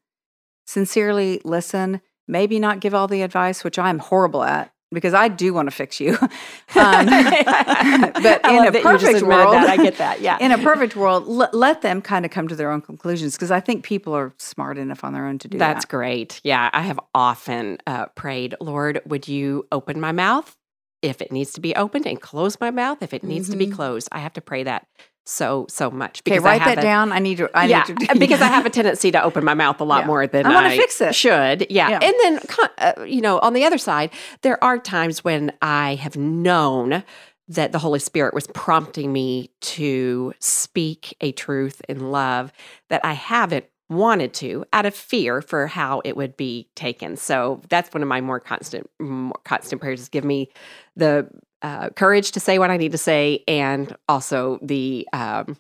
[0.66, 5.54] sincerely listen, maybe not give all the advice, which I'm horrible at because I do
[5.54, 6.18] want to fix you.
[6.76, 9.68] Um, but in a that you just perfect world, that.
[9.70, 10.22] I get that.
[10.22, 10.38] Yeah.
[10.40, 13.50] in a perfect world, l- let them kind of come to their own conclusions because
[13.52, 15.74] I think people are smart enough on their own to do That's that.
[15.76, 16.42] That's great.
[16.44, 20.56] Yeah, I have often uh, prayed, Lord, would you open my mouth
[21.02, 23.68] if it needs to be opened and close my mouth if it needs to be
[23.68, 23.74] Mhm.
[23.74, 24.08] closed?
[24.12, 24.86] I have to pray that
[25.28, 27.12] so so much Okay, because I write have that a- down.
[27.12, 27.50] I need to.
[27.54, 30.02] I yeah, need to, because I have a tendency to open my mouth a lot
[30.02, 30.08] Yeah.
[30.08, 31.14] more than I I, wanna fix it.
[31.14, 31.68] should.
[31.70, 32.00] Yeah, Yeah.
[32.02, 32.40] and then
[32.78, 34.10] uh, you know, on the other side,
[34.42, 37.04] there are times when I have known
[37.50, 42.52] that the Holy Spirit was prompting me to speak a truth in love
[42.90, 47.16] that I haven't wanted to out of fear for how it would be taken.
[47.16, 50.50] So that's one of my more constant, more constant prayers is give me
[50.96, 51.30] the
[51.62, 55.58] uh, courage to say what I need to say, and also the um,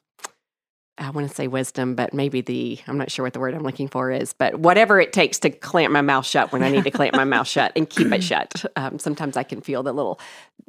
[0.99, 3.63] I want to say wisdom, but maybe the I'm not sure what the word I'm
[3.63, 6.83] looking for is, but whatever it takes to clamp my mouth shut when I need
[6.85, 8.53] to clamp my mouth shut and keep it shut.
[8.75, 10.19] Um, sometimes I can feel the little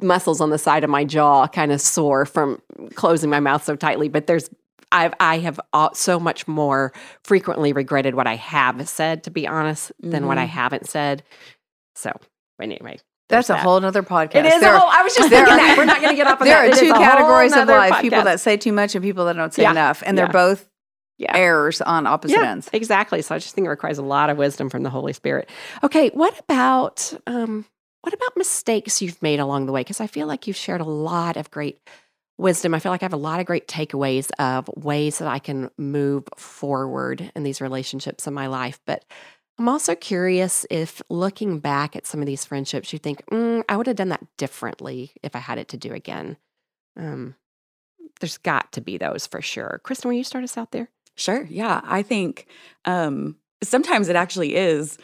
[0.01, 2.59] muscles on the side of my jaw kind of sore from
[2.95, 4.49] closing my mouth so tightly, but there's
[4.91, 5.59] I've I have
[5.93, 6.91] so much more
[7.23, 10.49] frequently regretted what I have said, to be honest, than what I Mhm.
[10.49, 11.23] haven't said.
[11.95, 12.11] So
[12.61, 12.97] anyway,
[13.29, 13.63] That's there's a that.
[13.63, 14.35] whole other podcast.
[14.35, 14.89] It is There- a whole.
[14.89, 16.67] I was just there thinking are- that we're not going to get off of there
[16.67, 16.77] that.
[16.77, 19.63] are two categories of life people that say too much and people that don't say
[19.63, 19.71] Yeah.
[19.71, 20.01] enough.
[20.05, 20.25] And Yeah.
[20.25, 20.67] they're both
[21.17, 21.35] Yeah.
[21.35, 22.69] errors on opposite Yeah, ends.
[22.73, 23.21] exactly.
[23.21, 25.49] So I just think it requires a lot of wisdom from the Holy Spirit.
[25.83, 27.65] Okay, what about um,
[28.01, 29.81] what about mistakes you've made along the way?
[29.81, 31.79] Because I feel like you've shared a lot of great
[32.39, 32.73] wisdom.
[32.73, 35.69] I feel like I have a lot of great takeaways of ways that I can
[35.77, 38.79] move forward in these relationships in my life.
[38.85, 39.03] But
[39.59, 43.75] I'm also curious if looking back at some of these friendships, you think, mm, I
[43.75, 46.37] would have done that differently if I had it to do again.
[46.95, 47.35] Um,
[48.21, 49.81] there's got to be those for sure.
[49.83, 50.89] Kristin, will you start us out there?
[51.15, 51.45] Sure.
[51.49, 51.81] Yeah.
[51.83, 52.47] I think
[52.85, 54.97] um, sometimes it actually is.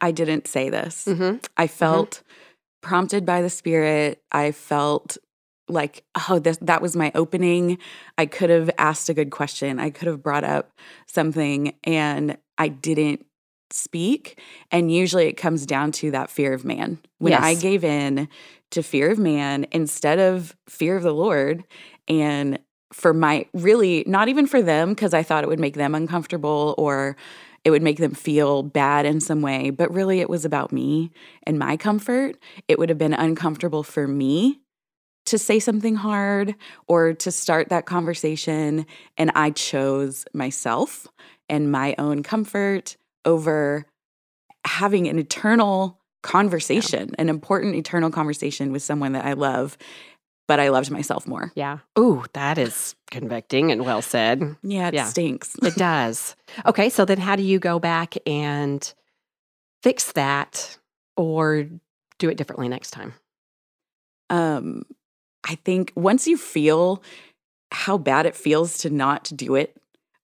[0.00, 1.04] I didn't say this.
[1.04, 1.38] Mm-hmm.
[1.56, 2.22] I felt
[2.80, 4.22] prompted by the Spirit.
[4.32, 5.18] I felt
[5.68, 7.78] like, oh, this, that was my opening.
[8.16, 9.78] I could have asked a good question.
[9.78, 10.70] I could have brought up
[11.06, 13.26] something, and I didn't
[13.70, 14.40] speak.
[14.70, 17.00] And usually it comes down to that fear of man.
[17.18, 18.28] When I gave in
[18.70, 21.64] to fear of man instead of fear of the Lord,
[22.08, 22.58] and
[22.92, 26.74] for my really not even for them because I thought it would make them uncomfortable
[26.78, 27.16] or
[27.64, 31.10] it would make them feel bad in some way, but really it was about me
[31.42, 32.36] and my comfort.
[32.68, 34.60] It would have been uncomfortable for me
[35.26, 36.54] to say something hard
[36.88, 38.86] or to start that conversation.
[39.16, 41.06] And I chose myself
[41.48, 43.86] and my own comfort over
[44.64, 49.76] having an eternal conversation, an important eternal conversation with someone that I love,
[50.48, 51.52] but I loved myself more.
[51.54, 51.78] Yeah.
[51.98, 54.56] Ooh, that is convicting and well said.
[54.62, 55.04] Yeah, it Yeah.
[55.04, 55.54] stinks.
[55.62, 56.34] It does.
[56.64, 58.92] Okay, so then how do you go back and
[59.82, 60.78] fix that
[61.16, 61.66] or
[62.18, 63.14] do it differently next time?
[64.28, 64.82] um
[65.46, 67.02] i think once you feel
[67.72, 69.76] how bad it feels to not do it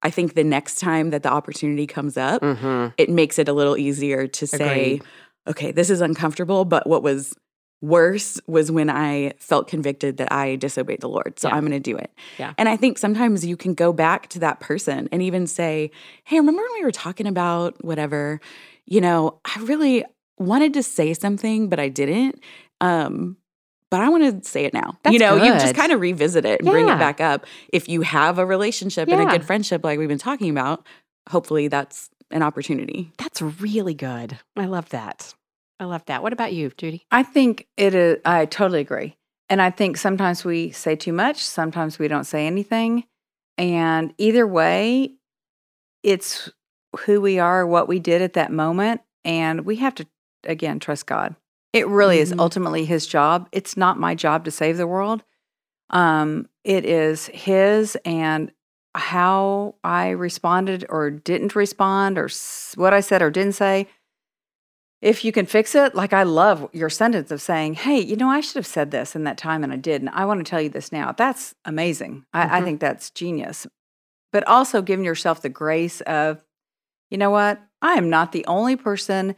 [0.02, 2.88] i think the next time that the opportunity comes up Mm-hmm.
[2.98, 5.02] it makes it a little easier to say Agreed.
[5.48, 7.34] okay this is uncomfortable but what was
[7.80, 11.56] worse was when i felt convicted that i disobeyed the lord so Yeah.
[11.56, 12.54] i'm going to do it Yeah.
[12.56, 15.90] and i think sometimes you can go back to that person and even say
[16.24, 18.40] hey remember when we were talking about whatever
[18.86, 20.04] you know i really
[20.38, 22.38] wanted to say something but i didn't
[22.80, 23.36] um
[23.93, 24.99] but I want to say it now.
[25.03, 27.45] That's you know, you just kind of revisit it and bring it back up.
[27.74, 30.86] If you have a relationship and a good friendship like we've been talking about,
[31.28, 33.12] hopefully that's an opportunity.
[33.18, 34.38] That's really good.
[34.57, 35.34] I love that.
[35.78, 36.22] I love that.
[36.22, 37.05] What about you, Judy?
[37.11, 39.14] I think it is, I totally agree.
[39.51, 43.05] And I think sometimes we say too much, sometimes we don't say anything.
[43.59, 45.16] And either way,
[46.03, 46.51] it's
[47.01, 49.03] who we are, what we did at that moment.
[49.22, 50.07] And we have to,
[50.45, 51.36] again, trust God.
[51.72, 52.40] It really is Mhm.
[52.40, 53.48] ultimately His job.
[53.52, 55.22] It's not my job to save the world.
[55.90, 58.52] Um, it is His and
[58.94, 63.88] how I responded or didn't respond or s- what I said or didn't say
[65.00, 68.28] if you can fix it, like I love your sentence of saying, Hey, you know,
[68.28, 70.00] I should have said this in that time and I did.
[70.00, 71.10] And I want to tell you this now.
[71.12, 72.24] That's amazing.
[72.32, 72.64] I, I Mhm.
[72.64, 73.66] think that's genius.
[74.32, 76.44] But also giving yourself the grace of,
[77.10, 77.60] you know what?
[77.82, 79.34] I am not the only person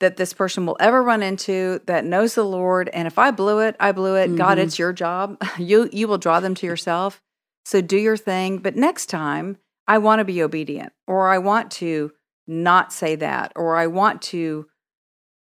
[0.00, 2.88] that this person will ever run into that knows the Lord.
[2.92, 4.34] And if I blew it, I blew it.
[4.36, 4.62] God, Mhm.
[4.62, 5.36] it's your job.
[5.58, 7.22] You you will draw them to yourself.
[7.64, 8.58] So do your thing.
[8.58, 12.12] But next time, I want to be obedient, or I want to
[12.46, 14.66] not say that, or I want to,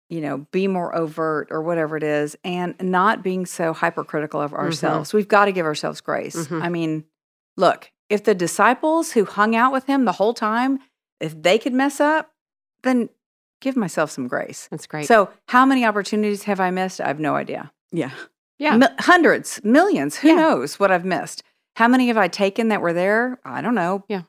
[0.09, 4.53] you know, be more overt or whatever it is, and not being so hypercritical of
[4.53, 5.13] ourselves.
[5.13, 6.35] We've got to give ourselves grace.
[6.47, 6.61] Mhm.
[6.63, 7.05] I mean,
[7.57, 10.79] look, if the disciples who hung out with him the whole time,
[11.19, 12.31] if they could mess up,
[12.83, 13.09] then
[13.61, 14.67] give myself some grace.
[14.71, 15.05] That's great.
[15.07, 17.01] So, how many opportunities have I missed?
[17.01, 17.71] I have no idea.
[17.91, 18.11] Yeah.
[18.57, 18.77] yeah.
[18.77, 20.17] Mi- hundreds, millions.
[20.17, 20.35] Who Yeah.
[20.35, 21.43] knows what I've missed?
[21.75, 23.39] How many have I taken that were there?
[23.45, 24.03] I don't know.
[24.07, 24.23] Yeah.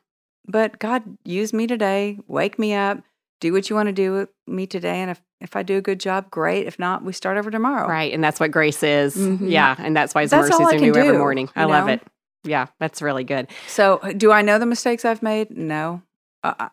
[0.47, 2.17] But God, use me today.
[2.27, 2.99] Wake me up.
[3.39, 4.97] Do what you want to do with me today.
[5.01, 6.67] And if, if I do a good job, great.
[6.67, 7.87] If not, we start over tomorrow.
[7.87, 8.13] Right.
[8.13, 9.15] And that's what grace is.
[9.15, 9.49] Mhm.
[9.49, 9.75] Yeah.
[9.79, 11.49] And that's why his That's mercies are new every morning.
[11.55, 11.93] I love know?
[11.93, 12.01] it.
[12.43, 12.67] Yeah.
[12.79, 13.47] That's really good.
[13.67, 15.55] So, do I know the mistakes I've made?
[15.55, 16.01] No.
[16.43, 16.69] Uh,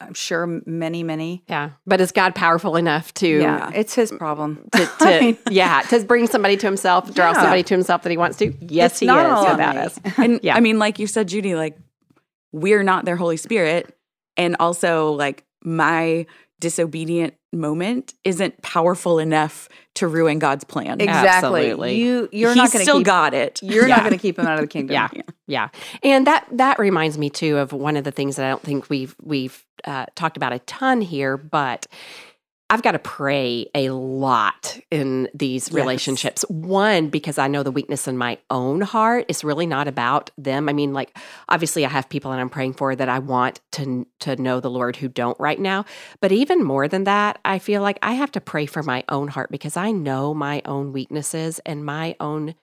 [0.00, 1.42] I'm sure many, many.
[1.46, 1.70] Yeah.
[1.86, 4.68] But is God powerful enough to Yeah, it's his problem.
[4.72, 7.40] to, to I mean, yeah, to bring somebody to himself, draw Yeah.
[7.40, 8.52] somebody to himself that he wants to.
[8.60, 9.64] Yes, It's he is me.
[9.78, 10.00] us.
[10.18, 10.56] And Yeah.
[10.56, 11.76] I mean, like you said, Judy, like
[12.52, 13.94] we're not their Holy Spirit.
[14.38, 16.24] And also, like, my
[16.62, 21.00] disobedient moment isn't powerful enough to ruin God's plan.
[21.02, 21.66] exactly.
[21.66, 21.96] Absolutely.
[22.00, 23.06] You you're He's not going to still keep.
[23.06, 23.60] got it.
[23.62, 23.96] You're Yeah.
[23.96, 24.94] not going to keep him out of the kingdom.
[24.94, 25.08] Yeah.
[25.46, 25.68] Yeah,
[26.02, 28.88] and that that reminds me too of one of the things that I don't think
[28.88, 31.86] we've we've uh, talked about a ton here, but
[32.72, 35.74] I've got to pray a lot in these Yes.
[35.74, 36.42] relationships.
[36.48, 40.70] One, because I know the weakness in my own heart is really not about them.
[40.70, 41.14] I mean, like
[41.50, 44.70] obviously I have people that I'm praying for that I want to to know the
[44.70, 45.84] Lord who don't right now.
[46.22, 49.28] But even more than that, I feel like I have to pray for my own
[49.28, 52.54] heart because I know my own weaknesses and my own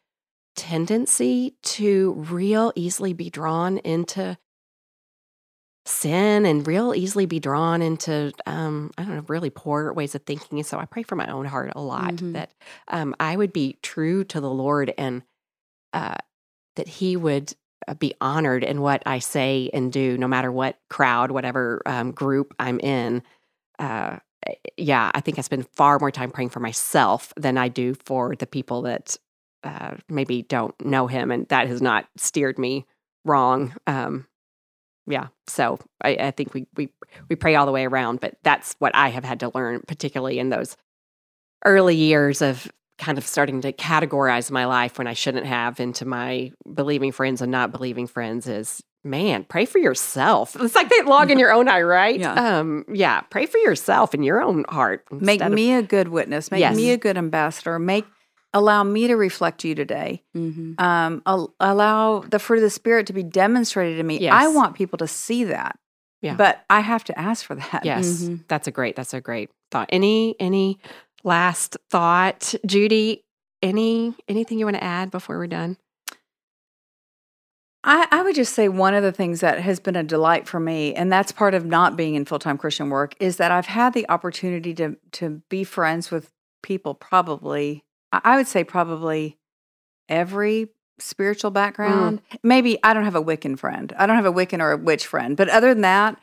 [0.55, 4.39] tendency to real easily be drawn into
[5.85, 10.21] sin and real easily be drawn into um i don't know really poor ways of
[10.23, 12.33] thinking and so i pray for my own heart a lot Mhm.
[12.33, 12.51] that
[12.89, 15.23] um i would be true to the lord and
[15.93, 16.15] uh
[16.75, 17.53] that he would
[17.87, 22.11] uh, be honored in what i say and do no matter what crowd whatever um,
[22.11, 23.23] group i'm in
[23.79, 27.67] uh eh, yeah i think i spend far more time praying for myself than i
[27.67, 29.17] do for the people that
[29.63, 32.85] uh maybe don't know him and that has not steered me
[33.25, 34.27] wrong um
[35.09, 36.89] yeah so I, I think we we
[37.29, 40.39] we pray all the way around but that's what i have had to learn particularly
[40.39, 40.77] in those
[41.65, 46.05] early years of kind of starting to categorize my life when i shouldn't have into
[46.05, 51.05] my believing friends and not believing friends is man pray for yourself it's like that
[51.07, 52.59] log in your own eye right Yeah.
[52.59, 56.51] um yeah pray for yourself in your own heart Make of- me a good witness.
[56.51, 56.75] Make Yes.
[56.75, 57.79] me a good ambassador.
[57.79, 58.05] Make
[58.53, 60.23] allow me to reflect you today.
[60.35, 60.79] Mhm.
[60.79, 64.27] Um, al- allow the fruit of the spirit to be demonstrated to me.
[64.29, 65.77] I want people to see that.
[66.21, 66.35] Yeah.
[66.35, 67.81] But I have to ask for that.
[67.85, 68.43] Yes, Mhm.
[68.47, 68.95] that's a great.
[68.95, 69.87] That's a great thought.
[69.91, 70.79] Any any
[71.23, 73.23] last thought, Judy?
[73.61, 75.77] Any anything you want to add before we're done?
[77.83, 80.59] I, I would just say one of the things that has been a delight for
[80.59, 83.67] me, and that's part of not being in full time Christian work, is that I've
[83.67, 86.29] had the opportunity to to be friends with
[86.61, 86.93] people.
[86.93, 89.37] Probably, I would say probably
[90.07, 91.55] every spiritual mm.
[91.55, 92.21] background.
[92.43, 93.93] Maybe I don't have a Wiccan friend.
[93.97, 96.19] I don't have a Wiccan or a witch friend, but other than that,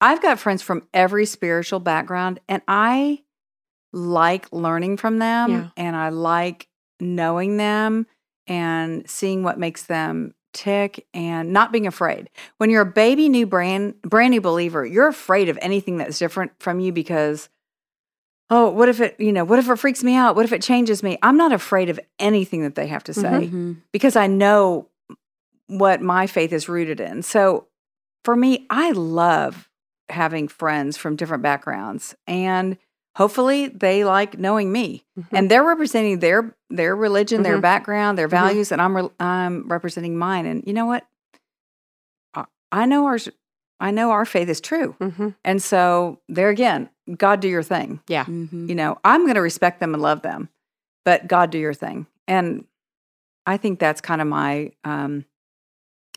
[0.00, 3.22] I've got friends from every spiritual background, and I
[3.92, 5.68] like learning from them, Yeah.
[5.76, 6.68] and I like
[7.00, 8.06] knowing them
[8.46, 12.30] and seeing what makes them tick and not being afraid.
[12.58, 16.52] When you're a baby new brand brand new believer, you're afraid of anything that's different
[16.58, 17.48] from you because
[18.50, 20.36] oh, what if it, you know, what if it freaks me out?
[20.36, 21.18] What if it changes me?
[21.22, 23.78] I'm not afraid of anything that they have to say Mhm.
[23.92, 24.88] because I know
[25.68, 27.22] what my faith is rooted in.
[27.22, 27.66] So
[28.24, 29.68] for me, I love
[30.08, 32.78] having friends from different backgrounds and
[33.16, 35.34] hopefully they like knowing me Mm-hmm.
[35.34, 37.62] and they're representing their their religion, their Mhm.
[37.62, 38.30] background, their Mhm.
[38.30, 40.46] values, and I'm re- I'm representing mine.
[40.46, 41.04] And you know what?
[42.34, 43.28] I, I know ours.
[43.78, 48.00] I know our faith is true, hmm and so there again, God, do your thing.
[48.24, 48.68] Mhm.
[48.68, 50.48] You know, I'm going to respect them and love them,
[51.04, 52.06] but God, do your thing.
[52.26, 52.64] And
[53.46, 55.24] I think that's kind of my um,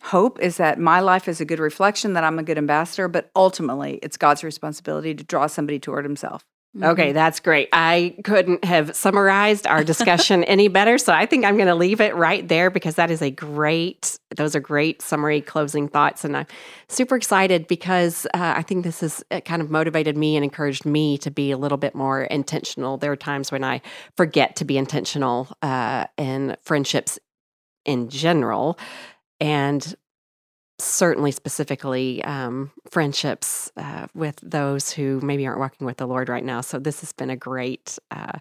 [0.04, 3.30] hope is that my life is a good reflection that I'm a good ambassador, but
[3.36, 6.46] ultimately, it's God's responsibility to draw somebody toward Himself.
[6.80, 7.68] Okay, that's great.
[7.74, 11.00] I couldn't have summarized our discussion any better.
[11.00, 14.20] So I think I'm going to leave it right there because that is a great,
[14.36, 16.24] those are great summary closing thoughts.
[16.24, 16.46] And I'm
[16.88, 20.86] super excited because uh, I think this has uh, kind of motivated me and encouraged
[20.86, 22.98] me to be a little bit more intentional.
[22.98, 23.82] There are times when I
[24.16, 27.18] forget to be intentional uh, in friendships
[27.84, 28.78] in general.
[29.42, 29.96] And
[30.80, 36.44] certainly specifically um, friendships uh, with those who maybe aren't walking with the Lord right
[36.44, 36.62] now.
[36.62, 38.40] So this has been a great uh,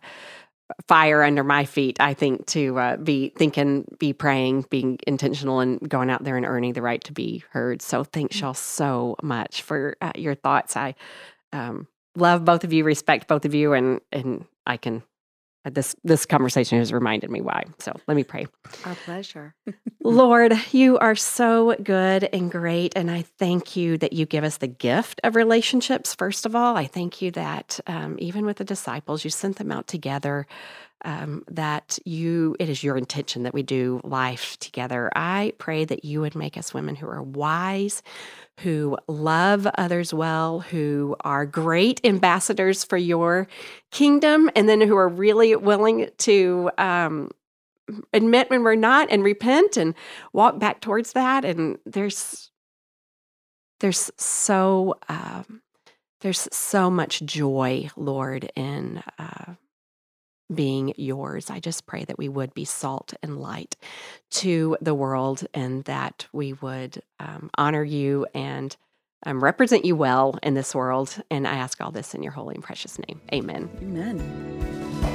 [0.87, 5.81] fire under my feet, I think, to uh, be thinking, be praying, being intentional, and
[5.89, 7.83] going out there and earning the right to be heard.
[7.83, 10.77] So thanks y'all so much for uh, your thoughts.
[10.77, 10.95] I
[11.53, 15.03] um, love both of you, respect both of you, and and I can.
[15.69, 17.65] Uh, This this conversation has reminded me why.
[17.79, 18.47] So let me pray.
[18.85, 19.55] Our pleasure.
[20.03, 22.95] Lord, you are so good and great.
[22.97, 26.77] And I thank you that you give us the gift of relationships, first of all.
[26.77, 30.47] I thank you that um, even with the disciples, you sent them out together.
[31.05, 35.11] Um, that you, it is your intention that we do life together.
[35.15, 38.03] I pray that you would make us women who are wise,
[38.61, 43.47] who love others well, who are great ambassadors for your
[43.93, 47.31] kingdom, and then who are really willing to um,
[48.13, 49.95] admit when we're not and repent and
[50.33, 52.51] walk back towards that and there's
[53.81, 55.63] there's so um,
[56.21, 59.55] there's so much joy lord in uh,
[60.55, 63.77] being yours i just pray that we would be salt and light
[64.31, 68.77] to the world and that we would um, honor you and
[69.27, 71.21] um, represent you well in this world.
[71.31, 73.21] And i ask all this in your holy and precious name.
[73.33, 73.69] Amen.
[73.83, 75.15] Amen.